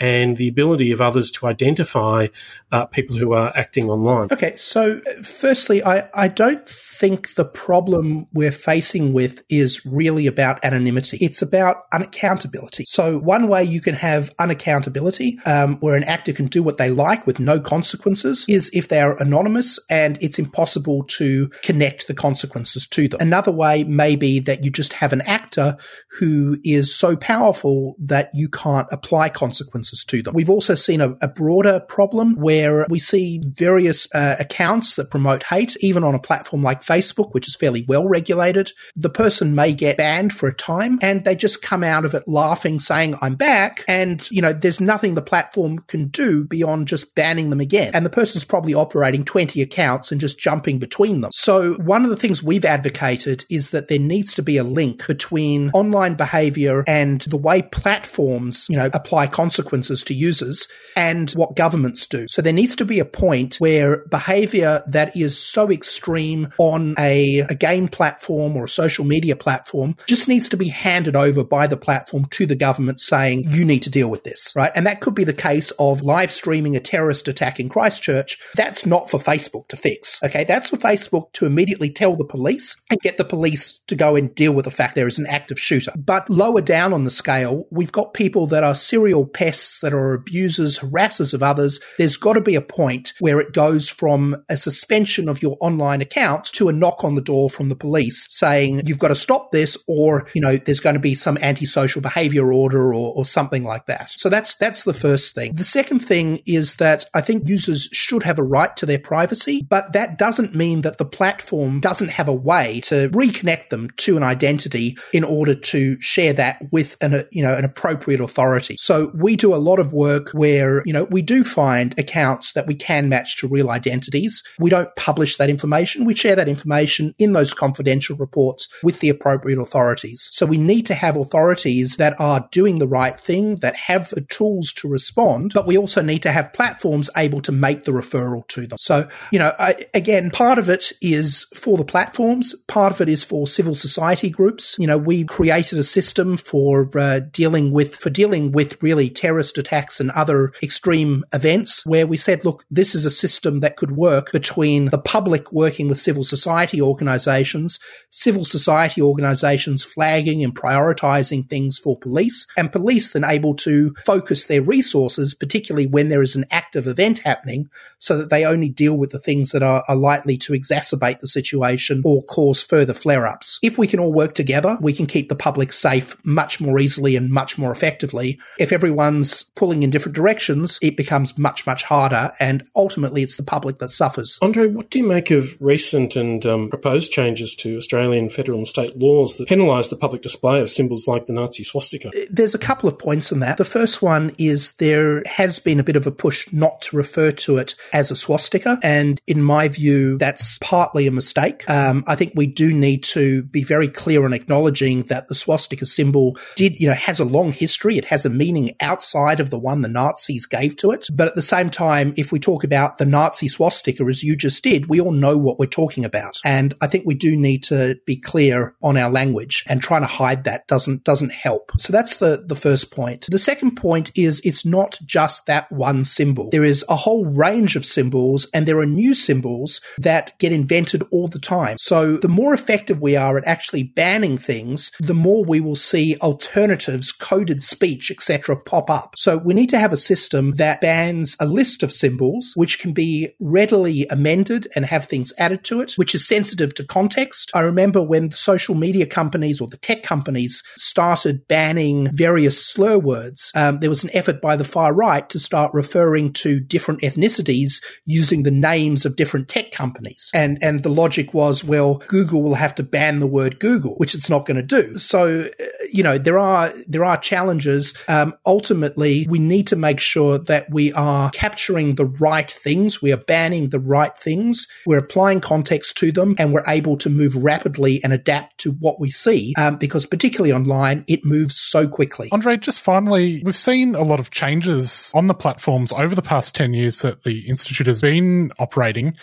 and 0.00 0.38
the 0.38 0.48
ability 0.48 0.90
of 0.90 1.00
others 1.00 1.30
to 1.32 1.46
identify 1.46 2.26
uh, 2.72 2.86
people 2.86 3.16
who 3.16 3.34
are 3.34 3.52
acting 3.54 3.88
online? 3.88 4.28
Okay, 4.32 4.56
so 4.56 5.00
firstly, 5.22 5.84
I, 5.84 6.08
I 6.14 6.28
don't 6.28 6.66
think 6.68 7.34
the 7.34 7.44
problem 7.44 8.26
we're 8.32 8.52
facing 8.52 9.12
with 9.12 9.42
is 9.48 9.84
really 9.86 10.26
about 10.26 10.62
anonymity. 10.64 11.18
It's 11.20 11.42
about 11.42 11.90
unaccountability. 11.92 12.84
So 12.86 13.18
one 13.18 13.48
way 13.48 13.64
you 13.64 13.80
can 13.80 13.94
have 13.94 14.34
unaccountability, 14.36 15.46
um, 15.46 15.76
where 15.76 15.94
an 15.94 16.04
actor 16.04 16.32
can 16.32 16.46
do 16.46 16.62
what 16.62 16.78
they 16.78 16.90
like 16.90 17.26
with 17.26 17.40
no 17.40 17.60
consequences, 17.60 18.44
is 18.48 18.70
if 18.72 18.88
they 18.88 19.00
are 19.00 19.20
anonymous 19.20 19.78
and 19.90 20.18
it's 20.20 20.38
impossible 20.38 21.04
to 21.04 21.48
connect 21.62 22.06
the 22.06 22.14
consequences 22.14 22.86
to 22.88 23.08
them. 23.08 23.20
Another 23.20 23.52
way 23.52 23.84
may 23.84 24.16
be 24.16 24.40
that 24.40 24.64
you 24.64 24.70
just 24.70 24.92
have 24.94 25.12
an 25.12 25.22
actor 25.22 25.76
who 26.18 26.58
is 26.64 26.94
so 26.94 27.16
powerful 27.16 27.96
that 27.98 28.30
you 28.34 28.48
can't 28.48 28.88
apply 28.90 29.28
consequences 29.28 29.89
to 29.90 30.22
them. 30.22 30.34
We've 30.34 30.50
also 30.50 30.74
seen 30.74 31.00
a, 31.00 31.16
a 31.20 31.28
broader 31.28 31.80
problem 31.80 32.36
where 32.36 32.86
we 32.88 32.98
see 32.98 33.40
various 33.44 34.12
uh, 34.14 34.36
accounts 34.38 34.96
that 34.96 35.10
promote 35.10 35.42
hate, 35.44 35.76
even 35.80 36.04
on 36.04 36.14
a 36.14 36.18
platform 36.18 36.62
like 36.62 36.82
Facebook, 36.82 37.32
which 37.32 37.48
is 37.48 37.56
fairly 37.56 37.84
well 37.88 38.08
regulated, 38.08 38.72
the 38.96 39.10
person 39.10 39.54
may 39.54 39.72
get 39.72 39.96
banned 39.96 40.32
for 40.32 40.48
a 40.48 40.54
time 40.54 40.98
and 41.02 41.24
they 41.24 41.34
just 41.34 41.62
come 41.62 41.82
out 41.82 42.04
of 42.04 42.14
it 42.14 42.26
laughing, 42.26 42.80
saying, 42.80 43.16
I'm 43.20 43.34
back. 43.34 43.84
And, 43.88 44.26
you 44.30 44.42
know, 44.42 44.52
there's 44.52 44.80
nothing 44.80 45.14
the 45.14 45.22
platform 45.22 45.80
can 45.80 46.08
do 46.08 46.44
beyond 46.44 46.88
just 46.88 47.14
banning 47.14 47.50
them 47.50 47.60
again. 47.60 47.92
And 47.94 48.06
the 48.06 48.10
person's 48.10 48.44
probably 48.44 48.74
operating 48.74 49.24
20 49.24 49.60
accounts 49.62 50.12
and 50.12 50.20
just 50.20 50.38
jumping 50.38 50.78
between 50.78 51.20
them. 51.20 51.30
So 51.32 51.74
one 51.74 52.04
of 52.04 52.10
the 52.10 52.16
things 52.16 52.42
we've 52.42 52.64
advocated 52.64 53.44
is 53.50 53.70
that 53.70 53.88
there 53.88 53.98
needs 53.98 54.34
to 54.34 54.42
be 54.42 54.56
a 54.56 54.64
link 54.64 55.06
between 55.06 55.70
online 55.70 56.14
behavior 56.14 56.84
and 56.86 57.20
the 57.22 57.36
way 57.36 57.62
platforms, 57.62 58.66
you 58.68 58.76
know, 58.76 58.90
apply 58.92 59.26
consequences 59.26 59.79
to 59.88 60.14
users 60.14 60.66
and 60.96 61.30
what 61.32 61.56
governments 61.56 62.06
do. 62.06 62.26
So 62.28 62.42
there 62.42 62.52
needs 62.52 62.76
to 62.76 62.84
be 62.84 62.98
a 62.98 63.04
point 63.04 63.56
where 63.56 64.04
behavior 64.06 64.82
that 64.88 65.16
is 65.16 65.38
so 65.38 65.70
extreme 65.70 66.52
on 66.58 66.80
on 66.80 66.94
a, 66.98 67.40
a 67.40 67.54
game 67.54 67.88
platform 67.88 68.56
or 68.56 68.64
a 68.64 68.68
social 68.68 69.04
media 69.04 69.36
platform 69.36 69.96
just 70.06 70.28
needs 70.28 70.48
to 70.48 70.56
be 70.56 70.68
handed 70.68 71.16
over 71.16 71.44
by 71.44 71.66
the 71.66 71.76
platform 71.76 72.26
to 72.30 72.46
the 72.46 72.56
government 72.56 73.00
saying, 73.00 73.44
you 73.48 73.64
need 73.64 73.80
to 73.80 73.90
deal 73.90 74.08
with 74.08 74.24
this, 74.24 74.52
right? 74.56 74.72
And 74.74 74.86
that 74.86 75.00
could 75.00 75.14
be 75.14 75.24
the 75.24 75.32
case 75.32 75.70
of 75.72 76.02
live 76.02 76.30
streaming 76.30 76.76
a 76.76 76.80
terrorist 76.80 77.28
attack 77.28 77.60
in 77.60 77.68
Christchurch. 77.68 78.38
That's 78.54 78.86
not 78.86 79.10
for 79.10 79.18
Facebook 79.18 79.68
to 79.68 79.76
fix. 79.76 80.22
Okay. 80.22 80.44
That's 80.44 80.70
for 80.70 80.76
Facebook 80.76 81.32
to 81.34 81.46
immediately 81.46 81.90
tell 81.90 82.16
the 82.16 82.24
police 82.24 82.76
and 82.90 83.00
get 83.00 83.16
the 83.16 83.24
police 83.24 83.78
to 83.88 83.94
go 83.94 84.16
and 84.16 84.34
deal 84.34 84.52
with 84.52 84.64
the 84.64 84.70
fact 84.70 84.94
there 84.94 85.06
is 85.06 85.18
an 85.18 85.26
active 85.26 85.60
shooter. 85.60 85.92
But 85.96 86.30
lower 86.30 86.60
down 86.60 86.92
on 86.92 87.04
the 87.04 87.10
scale, 87.10 87.66
we've 87.70 87.92
got 87.92 88.14
people 88.14 88.46
that 88.48 88.64
are 88.64 88.74
serial 88.74 89.26
pests, 89.26 89.59
that 89.82 89.92
are 89.92 90.14
abusers, 90.14 90.78
harassers 90.78 91.34
of 91.34 91.42
others. 91.42 91.80
There's 91.98 92.16
got 92.16 92.34
to 92.34 92.40
be 92.40 92.54
a 92.54 92.60
point 92.60 93.12
where 93.20 93.40
it 93.40 93.52
goes 93.52 93.88
from 93.88 94.42
a 94.48 94.56
suspension 94.56 95.28
of 95.28 95.42
your 95.42 95.56
online 95.60 96.00
account 96.00 96.46
to 96.52 96.68
a 96.68 96.72
knock 96.72 97.04
on 97.04 97.14
the 97.14 97.20
door 97.20 97.50
from 97.50 97.68
the 97.68 97.76
police 97.76 98.26
saying, 98.28 98.82
you've 98.86 98.98
got 98.98 99.08
to 99.08 99.14
stop 99.14 99.52
this, 99.52 99.76
or, 99.86 100.26
you 100.34 100.40
know, 100.40 100.56
there's 100.56 100.80
going 100.80 100.94
to 100.94 101.00
be 101.00 101.14
some 101.14 101.38
antisocial 101.38 102.00
behavior 102.00 102.52
order 102.52 102.94
or, 102.94 103.14
or 103.14 103.24
something 103.24 103.64
like 103.64 103.86
that. 103.86 104.10
So 104.10 104.28
that's, 104.28 104.56
that's 104.56 104.84
the 104.84 104.94
first 104.94 105.34
thing. 105.34 105.52
The 105.54 105.64
second 105.64 106.00
thing 106.00 106.42
is 106.46 106.76
that 106.76 107.04
I 107.14 107.20
think 107.20 107.48
users 107.48 107.88
should 107.92 108.22
have 108.22 108.38
a 108.38 108.42
right 108.42 108.76
to 108.76 108.86
their 108.86 108.98
privacy, 108.98 109.66
but 109.68 109.92
that 109.92 110.18
doesn't 110.18 110.54
mean 110.54 110.82
that 110.82 110.98
the 110.98 111.04
platform 111.04 111.80
doesn't 111.80 112.10
have 112.10 112.28
a 112.28 112.34
way 112.34 112.80
to 112.80 113.08
reconnect 113.10 113.70
them 113.70 113.90
to 113.98 114.16
an 114.16 114.22
identity 114.22 114.96
in 115.12 115.24
order 115.24 115.54
to 115.54 116.00
share 116.00 116.32
that 116.32 116.62
with 116.70 116.96
an, 117.00 117.26
you 117.30 117.42
know, 117.42 117.56
an 117.56 117.64
appropriate 117.64 118.20
authority. 118.20 118.76
So 118.78 119.12
we 119.14 119.36
do 119.36 119.49
a 119.54 119.58
lot 119.58 119.78
of 119.78 119.92
work 119.92 120.30
where, 120.30 120.82
you 120.86 120.92
know, 120.92 121.04
we 121.04 121.22
do 121.22 121.44
find 121.44 121.98
accounts 121.98 122.52
that 122.52 122.66
we 122.66 122.74
can 122.74 123.08
match 123.08 123.36
to 123.38 123.48
real 123.48 123.70
identities. 123.70 124.42
We 124.58 124.70
don't 124.70 124.94
publish 124.96 125.36
that 125.36 125.50
information. 125.50 126.04
We 126.04 126.14
share 126.14 126.36
that 126.36 126.48
information 126.48 127.14
in 127.18 127.32
those 127.32 127.54
confidential 127.54 128.16
reports 128.16 128.68
with 128.82 129.00
the 129.00 129.08
appropriate 129.08 129.58
authorities. 129.58 130.28
So 130.32 130.46
we 130.46 130.58
need 130.58 130.86
to 130.86 130.94
have 130.94 131.16
authorities 131.16 131.96
that 131.96 132.18
are 132.20 132.48
doing 132.50 132.78
the 132.78 132.88
right 132.88 133.18
thing, 133.18 133.56
that 133.56 133.76
have 133.76 134.10
the 134.10 134.22
tools 134.22 134.72
to 134.74 134.88
respond, 134.88 135.52
but 135.54 135.66
we 135.66 135.78
also 135.78 136.02
need 136.02 136.22
to 136.22 136.32
have 136.32 136.52
platforms 136.52 137.10
able 137.16 137.40
to 137.42 137.52
make 137.52 137.84
the 137.84 137.92
referral 137.92 138.46
to 138.48 138.66
them. 138.66 138.78
So, 138.78 139.08
you 139.30 139.38
know, 139.38 139.52
I, 139.58 139.86
again, 139.94 140.30
part 140.30 140.58
of 140.58 140.68
it 140.68 140.92
is 141.00 141.46
for 141.54 141.76
the 141.76 141.84
platforms, 141.84 142.54
part 142.68 142.92
of 142.92 143.00
it 143.00 143.08
is 143.08 143.24
for 143.24 143.46
civil 143.46 143.74
society 143.74 144.30
groups. 144.30 144.76
You 144.78 144.86
know, 144.86 144.98
we 144.98 145.24
created 145.24 145.78
a 145.78 145.82
system 145.82 146.36
for 146.36 146.90
uh, 146.98 147.20
dealing 147.20 147.72
with, 147.72 147.96
for 147.96 148.10
dealing 148.10 148.52
with 148.52 148.82
really 148.82 149.10
terrorist 149.40 149.56
attacks 149.58 150.00
and 150.00 150.10
other 150.10 150.52
extreme 150.62 151.24
events 151.32 151.86
where 151.86 152.06
we 152.06 152.16
said, 152.16 152.44
look, 152.44 152.66
this 152.70 152.94
is 152.94 153.06
a 153.06 153.10
system 153.10 153.60
that 153.60 153.76
could 153.76 153.92
work 153.92 154.32
between 154.32 154.86
the 154.86 154.98
public 154.98 155.50
working 155.50 155.88
with 155.88 155.98
civil 155.98 156.24
society 156.24 156.80
organizations, 156.82 157.78
civil 158.10 158.44
society 158.44 159.00
organizations 159.00 159.82
flagging 159.82 160.44
and 160.44 160.54
prioritizing 160.54 161.48
things 161.48 161.78
for 161.78 161.98
police, 161.98 162.46
and 162.58 162.70
police 162.70 163.12
then 163.12 163.24
able 163.24 163.54
to 163.54 163.94
focus 164.04 164.46
their 164.46 164.62
resources, 164.62 165.32
particularly 165.32 165.86
when 165.86 166.10
there 166.10 166.22
is 166.22 166.36
an 166.36 166.44
active 166.50 166.86
event 166.86 167.20
happening, 167.20 167.70
so 167.98 168.18
that 168.18 168.28
they 168.28 168.44
only 168.44 168.68
deal 168.68 168.98
with 168.98 169.10
the 169.10 169.18
things 169.18 169.52
that 169.52 169.62
are, 169.62 169.82
are 169.88 169.96
likely 169.96 170.36
to 170.36 170.52
exacerbate 170.52 171.20
the 171.20 171.26
situation 171.26 172.02
or 172.04 172.22
cause 172.24 172.62
further 172.62 172.92
flare 172.92 173.26
ups. 173.26 173.58
If 173.62 173.78
we 173.78 173.86
can 173.86 174.00
all 174.00 174.12
work 174.12 174.34
together, 174.34 174.76
we 174.82 174.92
can 174.92 175.06
keep 175.06 175.30
the 175.30 175.34
public 175.34 175.72
safe 175.72 176.14
much 176.26 176.60
more 176.60 176.78
easily 176.78 177.16
and 177.16 177.30
much 177.30 177.56
more 177.56 177.70
effectively. 177.70 178.38
If 178.58 178.72
everyone's 178.72 179.29
pulling 179.54 179.82
in 179.82 179.90
different 179.90 180.16
directions, 180.16 180.78
it 180.82 180.96
becomes 180.96 181.38
much, 181.38 181.66
much 181.66 181.82
harder, 181.84 182.32
and 182.40 182.64
ultimately 182.74 183.22
it's 183.22 183.36
the 183.36 183.42
public 183.42 183.78
that 183.78 183.90
suffers. 183.90 184.38
Andre, 184.42 184.66
what 184.66 184.90
do 184.90 184.98
you 184.98 185.06
make 185.06 185.30
of 185.30 185.56
recent 185.60 186.16
and 186.16 186.30
and 186.30 186.46
um, 186.46 186.68
proposed 186.68 187.12
changes 187.12 187.54
to 187.56 187.76
Australian 187.76 188.30
federal 188.30 188.58
and 188.58 188.66
state 188.66 188.96
laws 188.96 189.36
that 189.36 189.48
penalise 189.48 189.90
the 189.90 189.96
public 189.96 190.22
display 190.22 190.60
of 190.60 190.70
symbols 190.70 191.06
like 191.06 191.26
the 191.26 191.32
Nazi 191.32 191.64
swastika. 191.64 192.10
There's 192.30 192.54
a 192.54 192.58
couple 192.58 192.88
of 192.88 192.98
points 192.98 193.32
on 193.32 193.40
that. 193.40 193.56
The 193.58 193.64
first 193.64 194.00
one 194.00 194.32
is 194.38 194.72
there 194.76 195.22
has 195.26 195.58
been 195.58 195.80
a 195.80 195.82
bit 195.82 195.96
of 195.96 196.06
a 196.06 196.10
push 196.10 196.50
not 196.52 196.82
to 196.82 196.96
refer 196.96 197.32
to 197.32 197.58
it 197.58 197.74
as 197.92 198.10
a 198.10 198.16
swastika, 198.16 198.78
and 198.82 199.20
in 199.26 199.42
my 199.42 199.68
view, 199.68 200.18
that's 200.18 200.58
partly 200.58 201.06
a 201.06 201.12
mistake. 201.12 201.68
Um, 201.68 202.04
I 202.06 202.14
think 202.14 202.32
we 202.34 202.46
do 202.46 202.72
need 202.72 203.02
to 203.04 203.42
be 203.44 203.62
very 203.62 203.88
clear 203.88 204.24
in 204.26 204.32
acknowledging 204.32 205.02
that 205.04 205.28
the 205.28 205.34
swastika 205.34 205.86
symbol 205.86 206.38
did, 206.54 206.78
you 206.78 206.88
know, 206.88 206.94
has 206.94 207.20
a 207.20 207.24
long 207.24 207.52
history. 207.52 207.98
It 207.98 208.04
has 208.06 208.24
a 208.24 208.30
meaning 208.30 208.76
outside 208.80 209.19
outside 209.20 209.40
of 209.40 209.50
the 209.50 209.58
one 209.58 209.82
the 209.82 209.88
Nazis 209.88 210.46
gave 210.46 210.76
to 210.76 210.90
it. 210.90 211.06
But 211.12 211.28
at 211.28 211.34
the 211.34 211.42
same 211.42 211.70
time, 211.70 212.14
if 212.16 212.32
we 212.32 212.38
talk 212.38 212.64
about 212.64 212.98
the 212.98 213.06
Nazi 213.06 213.48
swastika, 213.48 214.04
as 214.04 214.22
you 214.22 214.36
just 214.36 214.62
did, 214.62 214.88
we 214.88 215.00
all 215.00 215.12
know 215.12 215.36
what 215.36 215.58
we're 215.58 215.66
talking 215.66 216.04
about. 216.04 216.38
And 216.44 216.74
I 216.80 216.86
think 216.86 217.04
we 217.06 217.14
do 217.14 217.36
need 217.36 217.62
to 217.64 217.96
be 218.06 218.16
clear 218.16 218.74
on 218.82 218.96
our 218.96 219.10
language 219.10 219.64
and 219.68 219.80
trying 219.80 220.02
to 220.02 220.06
hide 220.06 220.44
that 220.44 220.66
doesn't, 220.66 221.04
doesn't 221.04 221.32
help. 221.32 221.72
So 221.78 221.92
that's 221.92 222.16
the, 222.16 222.44
the 222.46 222.54
first 222.54 222.90
point. 222.90 223.26
The 223.30 223.38
second 223.38 223.76
point 223.76 224.10
is 224.14 224.40
it's 224.44 224.64
not 224.64 224.98
just 225.04 225.46
that 225.46 225.70
one 225.70 226.04
symbol. 226.04 226.50
There 226.50 226.64
is 226.64 226.84
a 226.88 226.96
whole 226.96 227.26
range 227.26 227.76
of 227.76 227.84
symbols 227.84 228.46
and 228.52 228.66
there 228.66 228.78
are 228.78 228.86
new 228.86 229.14
symbols 229.14 229.80
that 229.98 230.38
get 230.38 230.52
invented 230.52 231.02
all 231.10 231.28
the 231.28 231.38
time. 231.38 231.76
So 231.78 232.16
the 232.16 232.28
more 232.28 232.54
effective 232.54 233.00
we 233.00 233.16
are 233.16 233.38
at 233.38 233.46
actually 233.46 233.84
banning 233.84 234.38
things, 234.38 234.90
the 235.00 235.14
more 235.14 235.44
we 235.44 235.60
will 235.60 235.76
see 235.76 236.16
alternatives, 236.20 237.12
coded 237.12 237.62
speech, 237.62 238.10
etc. 238.10 238.56
pop 238.56 238.90
up. 238.90 239.09
So 239.16 239.36
we 239.36 239.54
need 239.54 239.68
to 239.70 239.78
have 239.78 239.92
a 239.92 239.96
system 239.96 240.52
that 240.52 240.80
bans 240.80 241.36
a 241.40 241.46
list 241.46 241.82
of 241.82 241.92
symbols 241.92 242.52
which 242.54 242.78
can 242.78 242.92
be 242.92 243.34
readily 243.40 244.06
amended 244.08 244.68
and 244.74 244.84
have 244.86 245.06
things 245.06 245.32
added 245.38 245.64
to 245.64 245.80
it, 245.80 245.92
which 245.96 246.14
is 246.14 246.26
sensitive 246.26 246.74
to 246.74 246.84
context. 246.84 247.50
I 247.54 247.60
remember 247.60 248.02
when 248.02 248.32
social 248.32 248.74
media 248.74 249.06
companies 249.06 249.60
or 249.60 249.68
the 249.68 249.76
tech 249.76 250.02
companies 250.02 250.62
started 250.76 251.46
banning 251.48 252.08
various 252.12 252.64
slur 252.64 252.98
words, 252.98 253.50
um, 253.54 253.80
there 253.80 253.90
was 253.90 254.04
an 254.04 254.10
effort 254.12 254.40
by 254.40 254.56
the 254.56 254.64
far 254.64 254.94
right 254.94 255.28
to 255.30 255.38
start 255.38 255.72
referring 255.74 256.32
to 256.34 256.60
different 256.60 257.00
ethnicities 257.00 257.82
using 258.04 258.42
the 258.42 258.50
names 258.50 259.04
of 259.04 259.16
different 259.16 259.48
tech 259.48 259.72
companies. 259.72 260.30
And, 260.34 260.58
and 260.62 260.82
the 260.82 260.88
logic 260.88 261.34
was, 261.34 261.64
well, 261.64 262.02
Google 262.06 262.42
will 262.42 262.54
have 262.54 262.74
to 262.76 262.82
ban 262.82 263.18
the 263.18 263.26
word 263.26 263.58
Google, 263.58 263.94
which 263.96 264.14
it's 264.14 264.30
not 264.30 264.46
going 264.46 264.56
to 264.56 264.62
do. 264.62 264.98
So, 264.98 265.50
uh, 265.58 265.64
you 265.92 266.02
know, 266.02 266.18
there 266.18 266.38
are, 266.38 266.72
there 266.86 267.04
are 267.04 267.16
challenges. 267.16 267.96
Um, 268.08 268.34
ultimately, 268.46 268.99
we 269.00 269.38
need 269.38 269.66
to 269.68 269.76
make 269.76 270.00
sure 270.00 270.38
that 270.38 270.70
we 270.70 270.92
are 270.92 271.30
capturing 271.30 271.96
the 271.96 272.06
right 272.06 272.50
things. 272.50 273.02
We 273.02 273.12
are 273.12 273.16
banning 273.16 273.70
the 273.70 273.80
right 273.80 274.16
things. 274.16 274.66
We're 274.86 274.98
applying 274.98 275.40
context 275.40 275.96
to 275.98 276.12
them 276.12 276.34
and 276.38 276.52
we're 276.52 276.64
able 276.66 276.96
to 276.98 277.10
move 277.10 277.34
rapidly 277.36 278.02
and 278.04 278.12
adapt 278.12 278.58
to 278.58 278.72
what 278.72 279.00
we 279.00 279.10
see. 279.10 279.54
Um, 279.56 279.76
because 279.76 280.06
particularly 280.06 280.52
online, 280.52 281.04
it 281.06 281.24
moves 281.24 281.56
so 281.56 281.88
quickly. 281.88 282.28
Andre, 282.32 282.56
just 282.56 282.80
finally, 282.80 283.42
we've 283.44 283.56
seen 283.56 283.94
a 283.94 284.02
lot 284.02 284.20
of 284.20 284.30
changes 284.30 285.10
on 285.14 285.26
the 285.26 285.34
platforms 285.34 285.92
over 285.92 286.14
the 286.14 286.22
past 286.22 286.54
10 286.54 286.74
years 286.74 287.00
that 287.00 287.24
the 287.24 287.48
Institute 287.48 287.86
has 287.86 288.00
been 288.00 288.52
operating. 288.58 289.16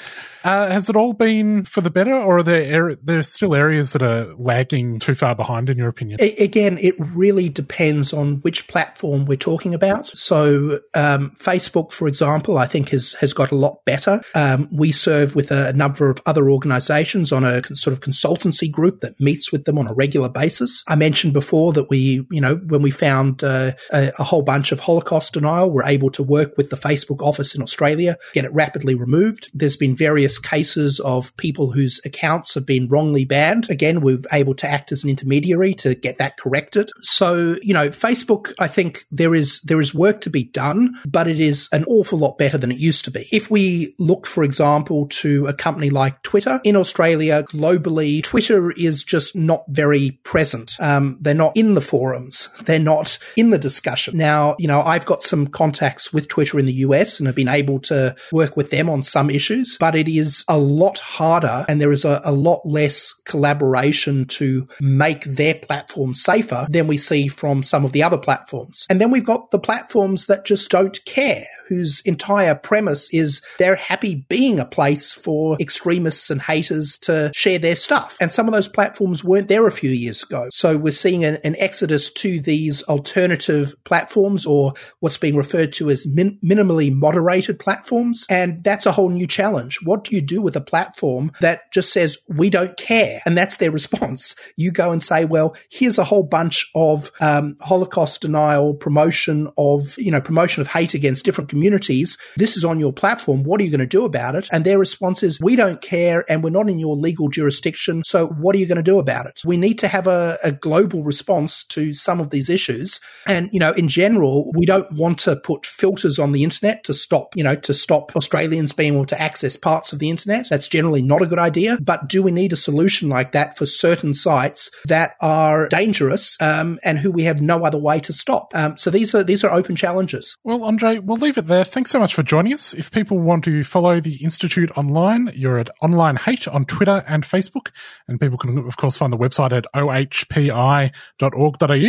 Uh, 0.48 0.72
has 0.72 0.88
it 0.88 0.96
all 0.96 1.12
been 1.12 1.66
for 1.66 1.82
the 1.82 1.90
better, 1.90 2.14
or 2.14 2.38
are 2.38 2.44
there 2.44 2.88
er- 2.88 2.96
there 3.04 3.22
still 3.22 3.54
areas 3.54 3.92
that 3.92 4.02
are 4.02 4.34
lagging 4.38 4.98
too 4.98 5.14
far 5.14 5.36
behind, 5.36 5.70
in 5.70 5.78
your 5.78 5.90
opinion? 5.90 6.18
Again, 6.22 6.78
it 6.78 6.96
really 6.98 7.50
depends 7.50 8.14
on 8.14 8.38
which 8.38 8.66
platform 8.70 9.26
we're 9.26 9.36
talking 9.36 9.74
about. 9.74 10.08
So, 10.08 10.80
um, 10.96 11.34
Facebook, 11.38 11.92
for 11.92 12.08
example, 12.08 12.58
I 12.58 12.66
think 12.66 12.90
has 12.90 13.12
has 13.16 13.34
got 13.34 13.52
a 13.52 13.56
lot 13.56 13.84
better. 13.84 14.22
Um, 14.36 14.70
we 14.72 14.94
serve 14.94 15.36
with 15.36 15.52
a 15.52 15.74
number 15.74 16.10
of 16.10 16.22
other 16.26 16.50
organisations 16.50 17.34
on 17.34 17.44
a 17.44 17.62
sort 17.76 17.94
of 17.94 18.00
consultancy 18.00 18.72
group 18.72 19.02
that 19.02 19.20
meets 19.20 19.52
with 19.52 19.66
them 19.66 19.78
on 19.78 19.88
a 19.88 19.94
regular 19.94 20.30
basis. 20.30 20.82
I 20.88 20.96
mentioned 20.96 21.34
before 21.34 21.74
that 21.74 21.90
we, 21.90 22.26
you 22.32 22.40
know, 22.40 22.56
when 22.56 22.82
we 22.82 22.92
found 22.92 23.44
uh, 23.44 23.74
a, 23.92 24.14
a 24.18 24.24
whole 24.24 24.44
bunch 24.44 24.72
of 24.72 24.80
Holocaust 24.80 25.34
denial, 25.34 25.72
we're 25.72 25.84
able 25.84 26.12
to 26.12 26.24
work 26.24 26.56
with 26.56 26.70
the 26.70 26.78
Facebook 26.78 27.22
office 27.22 27.54
in 27.54 27.62
Australia, 27.62 28.16
get 28.32 28.46
it 28.46 28.54
rapidly 28.54 28.96
removed. 28.96 29.52
There's 29.54 29.76
been 29.76 29.94
various 29.94 30.37
cases 30.40 31.00
of 31.00 31.36
people 31.38 31.72
whose 31.72 32.00
accounts 32.06 32.54
have 32.54 32.66
been 32.66 32.88
wrongly 32.88 33.26
banned. 33.26 33.70
Again, 33.70 34.02
we're 34.02 34.20
able 34.32 34.56
to 34.56 34.68
act 34.68 34.92
as 34.92 35.04
an 35.04 35.10
intermediary 35.10 35.74
to 35.76 35.96
get 35.96 36.18
that 36.18 36.38
corrected. 36.38 36.92
So, 37.02 37.58
you 37.62 37.74
know, 37.74 37.90
Facebook, 37.90 38.54
I 38.60 38.68
think 38.68 39.06
there 39.12 39.36
is 39.36 39.62
there 39.62 39.80
is 39.80 39.94
work 39.94 40.22
to 40.22 40.30
be 40.30 40.44
done, 40.44 40.96
but 41.06 41.28
it 41.28 41.40
is 41.40 41.70
an 41.72 41.84
awful 41.86 42.20
lot 42.20 42.38
better 42.38 42.58
than 42.58 42.72
it 42.72 42.80
used 42.80 43.06
to 43.06 43.12
be. 43.12 43.28
If 43.32 43.50
we 43.52 43.96
look, 44.00 44.26
for 44.26 44.44
example, 44.44 45.08
to 45.08 45.48
a 45.48 45.54
company 45.54 45.90
like 45.90 46.22
Twitter 46.24 46.60
in 46.64 46.76
Australia, 46.76 47.44
globally, 47.44 48.24
Twitter 48.24 48.72
is 48.72 49.04
just 49.04 49.36
not 49.36 49.64
very 49.70 50.12
present. 50.24 50.76
Um, 50.80 51.18
they're 51.22 51.34
not 51.34 51.56
in 51.56 51.74
the 51.74 51.82
forums. 51.82 52.50
They're 52.68 52.80
not 52.80 53.18
in 53.36 53.50
the 53.52 53.58
discussion. 53.58 54.18
Now, 54.18 54.56
you 54.60 54.68
know, 54.68 54.82
I've 54.82 55.06
got 55.06 55.24
some 55.24 55.48
contacts 55.48 56.12
with 56.12 56.28
Twitter 56.28 56.60
in 56.60 56.66
the 56.66 56.74
US 56.74 57.20
and 57.20 57.28
have 57.28 57.36
been 57.36 57.48
able 57.48 57.80
to 57.82 58.16
work 58.32 58.58
with 58.58 58.72
them 58.72 58.90
on 58.90 59.04
some 59.04 59.30
issues, 59.30 59.78
but 59.80 59.96
it 59.96 60.08
is 60.08 60.27
a 60.48 60.58
lot 60.58 60.98
harder 61.00 61.66
and 61.68 61.82
there 61.82 61.92
is 61.92 62.06
a, 62.06 62.22
a 62.24 62.32
lot 62.32 62.62
less 62.66 63.14
collaboration 63.26 64.26
to 64.26 64.68
make 64.80 65.24
their 65.26 65.56
platform 65.56 66.14
safer 66.14 66.68
than 66.70 66.88
we 66.88 66.98
see 66.98 67.28
from 67.28 67.64
some 67.64 67.86
of 67.86 67.92
the 67.92 68.04
other 68.04 68.18
platforms. 68.18 68.86
And 68.90 69.00
then 69.02 69.12
we've 69.12 69.26
got 69.26 69.52
the 69.52 69.60
platforms 69.60 70.28
that 70.28 70.46
just 70.46 70.70
don't 70.70 71.04
care 71.06 71.46
whose 71.68 72.02
entire 72.02 72.56
premise 72.56 73.14
is 73.14 73.42
they're 73.58 73.76
happy 73.76 74.26
being 74.30 74.60
a 74.60 74.66
place 74.66 75.12
for 75.12 75.58
extremists 75.60 76.30
and 76.30 76.42
haters 76.42 76.98
to 76.98 77.32
share 77.34 77.60
their 77.60 77.76
stuff. 77.76 78.18
And 78.20 78.32
some 78.32 78.48
of 78.48 78.54
those 78.54 78.68
platforms 78.68 79.24
weren't 79.24 79.48
there 79.48 79.68
a 79.68 79.72
few 79.72 79.92
years 79.92 80.24
ago. 80.24 80.48
So 80.52 80.78
we're 80.78 80.94
seeing 80.94 81.26
an, 81.26 81.38
an 81.44 81.56
exodus 81.58 82.12
to 82.14 82.40
these 82.40 82.84
alternative 82.84 83.76
platforms 83.84 84.46
or 84.46 84.74
what's 85.00 85.18
being 85.18 85.36
referred 85.36 85.74
to 85.74 85.90
as 85.90 86.08
min- 86.08 86.40
minimally 86.44 86.94
moderated 86.94 87.60
platforms. 87.60 88.26
And 88.30 88.64
that's 88.64 88.86
a 88.86 88.92
whole 88.92 89.10
new 89.10 89.28
challenge. 89.28 89.80
What 89.84 90.07
do 90.08 90.16
you 90.16 90.22
do 90.22 90.42
with 90.42 90.56
a 90.56 90.62
platform 90.62 91.32
that 91.40 91.72
just 91.72 91.92
says, 91.92 92.18
we 92.28 92.50
don't 92.50 92.76
care? 92.78 93.22
And 93.26 93.38
that's 93.38 93.58
their 93.58 93.72
response. 93.72 94.36
You 94.56 94.72
go 94.72 94.92
and 94.92 95.04
say, 95.04 95.26
well, 95.26 95.56
here's 95.70 95.98
a 95.98 96.04
whole 96.04 96.24
bunch 96.24 96.70
of 96.76 97.12
um, 97.20 97.58
Holocaust 97.62 98.22
denial, 98.22 98.74
promotion 98.74 99.48
of, 99.58 99.98
you 99.98 100.12
know, 100.12 100.22
promotion 100.22 100.62
of 100.62 100.68
hate 100.68 100.94
against 100.94 101.26
different 101.26 101.50
communities. 101.50 102.18
This 102.36 102.58
is 102.58 102.66
on 102.66 102.80
your 102.80 102.94
platform. 102.94 103.44
What 103.44 103.62
are 103.62 103.64
you 103.64 103.72
going 103.72 103.80
to 103.80 103.86
do 103.86 104.06
about 104.06 104.36
it? 104.36 104.48
And 104.52 104.66
their 104.66 104.80
response 104.80 105.24
is, 105.24 105.40
we 105.42 105.56
don't 105.56 105.82
care 105.82 106.26
and 106.30 106.44
we're 106.44 106.50
not 106.50 106.70
in 106.70 106.80
your 106.80 106.96
legal 106.96 107.30
jurisdiction. 107.30 108.04
So 108.06 108.28
what 108.28 108.56
are 108.56 108.60
you 108.60 108.66
going 108.66 108.78
to 108.78 108.84
do 108.84 109.00
about 109.00 109.26
it? 109.26 109.42
We 109.46 109.58
need 109.58 109.80
to 109.80 109.88
have 109.88 110.08
a, 110.08 110.38
a 110.44 110.52
global 110.52 111.04
response 111.04 111.64
to 111.66 111.94
some 111.94 112.20
of 112.20 112.30
these 112.30 112.50
issues. 112.50 113.00
And, 113.26 113.50
you 113.52 113.60
know, 113.60 113.74
in 113.74 113.88
general, 113.88 114.52
we 114.54 114.66
don't 114.66 114.92
want 114.94 115.20
to 115.20 115.36
put 115.36 115.66
filters 115.66 116.20
on 116.20 116.32
the 116.32 116.44
internet 116.44 116.84
to 116.86 116.94
stop, 116.94 117.36
you 117.36 117.44
know, 117.44 117.56
to 117.56 117.74
stop 117.74 118.16
Australians 118.16 118.74
being 118.74 118.94
able 118.94 119.06
to 119.06 119.22
access 119.22 119.56
parts 119.56 119.94
of 119.94 119.97
the 120.00 120.10
internet. 120.10 120.50
That's 120.50 120.68
generally 120.68 121.02
not 121.02 121.22
a 121.22 121.26
good 121.26 121.40
idea. 121.40 121.78
But 121.82 122.08
do 122.08 122.24
we 122.24 122.32
need 122.32 122.54
a 122.54 122.58
solution 122.58 123.10
like 123.10 123.32
that 123.34 123.58
for 123.58 123.66
certain 123.66 124.14
sites 124.14 124.72
that 124.86 125.16
are 125.22 125.68
dangerous 125.70 126.38
um, 126.42 126.80
and 126.84 127.00
who 127.00 127.12
we 127.12 127.24
have 127.24 127.42
no 127.42 127.66
other 127.66 127.78
way 127.78 128.00
to 128.02 128.14
stop? 128.14 128.56
Um, 128.56 128.78
so 128.78 128.90
these 128.90 129.14
are 129.16 129.24
these 129.24 129.44
are 129.44 129.54
open 129.54 129.76
challenges. 129.76 130.38
Well, 130.44 130.64
Andre, 130.64 131.00
we'll 131.00 131.18
leave 131.18 131.38
it 131.38 131.48
there. 131.48 131.64
Thanks 131.64 131.92
so 131.92 132.00
much 132.00 132.14
for 132.14 132.24
joining 132.24 132.54
us. 132.54 132.74
If 132.74 132.92
people 132.92 133.20
want 133.20 133.44
to 133.46 133.64
follow 133.64 134.00
the 134.00 134.24
Institute 134.24 134.76
online, 134.78 135.32
you're 135.34 135.60
at 135.60 135.70
Online 135.82 136.16
Hate 136.16 136.48
on 136.48 136.66
Twitter 136.66 137.04
and 137.08 137.24
Facebook. 137.24 137.72
And 138.08 138.20
people 138.20 138.38
can, 138.38 138.58
of 138.60 138.78
course, 138.78 138.98
find 138.98 139.12
the 139.12 139.18
website 139.18 139.52
at 139.52 139.66
ohpi.org.au. 139.76 140.52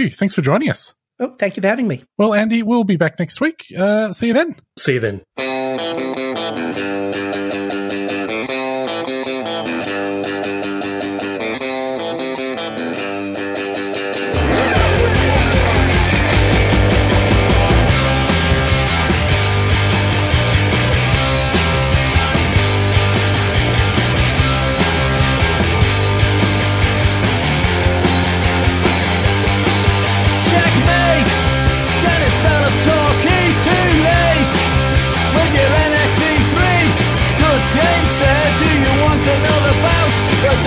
Thanks 0.09 0.35
for 0.35 0.43
joining 0.43 0.71
us. 0.71 0.95
Oh, 1.21 1.31
thank 1.31 1.57
you 1.57 1.63
for 1.63 1.69
having 1.69 1.89
me. 1.89 2.05
Well, 2.17 2.33
Andy, 2.33 2.63
we'll 2.63 2.85
be 2.85 2.97
back 2.97 3.19
next 3.19 3.41
week. 3.41 3.67
Uh, 3.77 4.13
see 4.13 4.29
you 4.29 4.35
then. 4.35 4.57
See 4.79 4.95
you 4.95 5.01
then. 5.01 6.08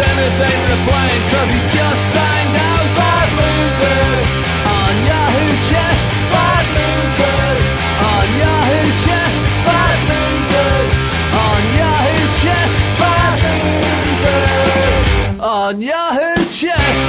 Dennis 0.02 0.42
ain't 0.42 0.66
replying 0.74 1.24
cause 1.30 1.50
he 1.54 1.62
just 1.78 2.02
signed 2.14 2.56
out. 2.58 2.88
Bad 2.98 3.30
losers 3.38 4.30
on 4.66 4.94
Yahoo 5.10 5.54
Chess 5.70 6.00
Bad 6.34 6.66
losers 6.78 7.66
on 8.12 8.28
Yahoo 8.42 8.90
Chess 9.06 9.36
Bad 9.68 10.00
losers 10.10 10.92
on 11.46 11.62
Yahoo 11.80 12.24
Chess 12.42 12.72
Bad 13.00 13.34
losers 13.46 15.06
on 15.40 15.74
Yahoo 15.82 16.50
Chess 16.50 17.00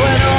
fueron 0.00 0.29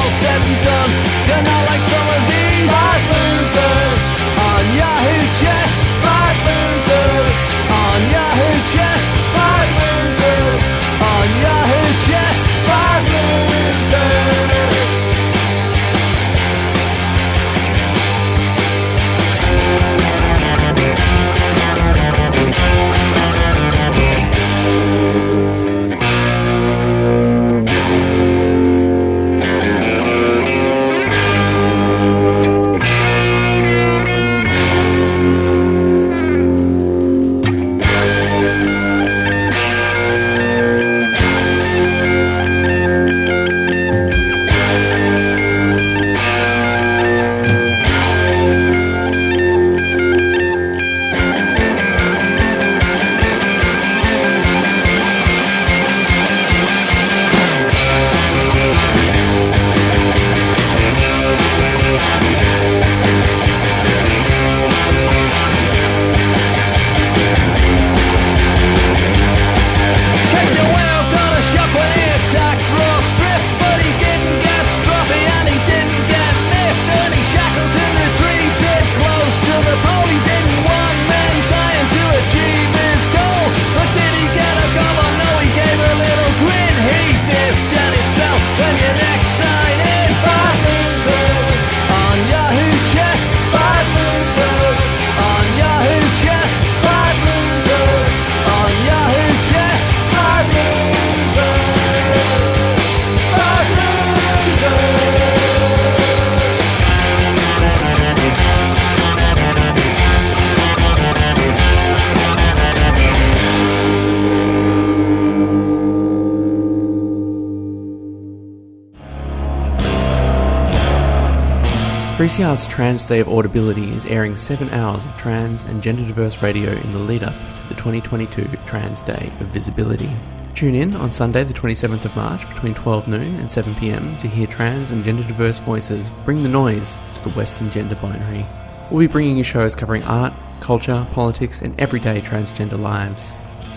3CR's 122.32 122.66
Trans 122.66 123.04
Day 123.04 123.20
of 123.20 123.28
Audibility 123.28 123.92
is 123.92 124.06
airing 124.06 124.38
seven 124.38 124.70
hours 124.70 125.04
of 125.04 125.18
trans 125.18 125.64
and 125.64 125.84
gender 125.84 126.06
diverse 126.06 126.42
radio 126.42 126.72
in 126.72 126.92
the 126.92 126.98
lead 126.98 127.24
up 127.24 127.34
to 127.34 127.68
the 127.68 127.76
2022 127.76 128.46
Trans 128.66 129.02
Day 129.02 129.30
of 129.42 129.48
Visibility. 129.48 130.10
Tune 130.56 130.74
in 130.74 130.96
on 130.96 131.12
Sunday, 131.12 131.44
the 131.44 131.54
27th 131.54 132.06
of 132.06 132.16
March, 132.16 132.48
between 132.48 132.74
12 132.74 133.10
noon 133.10 133.36
and 133.42 133.52
7 133.52 133.76
pm 133.76 134.18
to 134.20 134.30
hear 134.30 134.48
trans 134.48 134.92
and 134.92 135.04
gender 135.04 135.24
diverse 135.24 135.60
voices 135.60 136.10
bring 136.24 136.42
the 136.42 136.48
noise 136.48 137.00
to 137.16 137.24
the 137.28 137.36
Western 137.36 137.70
gender 137.70 137.96
binary. 137.96 138.46
We'll 138.90 139.02
be 139.02 139.12
bringing 139.12 139.36
you 139.36 139.44
shows 139.44 139.76
covering 139.76 140.06
art, 140.06 140.32
culture, 140.62 141.06
politics, 141.12 141.62
and 141.62 141.78
everyday 141.82 142.22
transgender 142.22 142.80
lives 142.80 143.34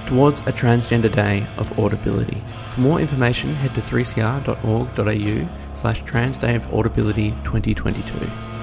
towards 0.07 0.39
a 0.41 0.53
Transgender 0.53 1.13
Day 1.13 1.45
of 1.59 1.77
Audibility. 1.77 2.41
For 2.71 2.83
more 2.83 3.01
information, 3.01 3.53
head 3.57 3.75
to 3.75 3.81
3cr.org.au 3.81 5.64
slash 5.75 6.03
Trans 6.03 6.39
Day 6.39 6.55
of 6.55 6.73
Audibility 6.73 7.31
2022. 7.45 8.54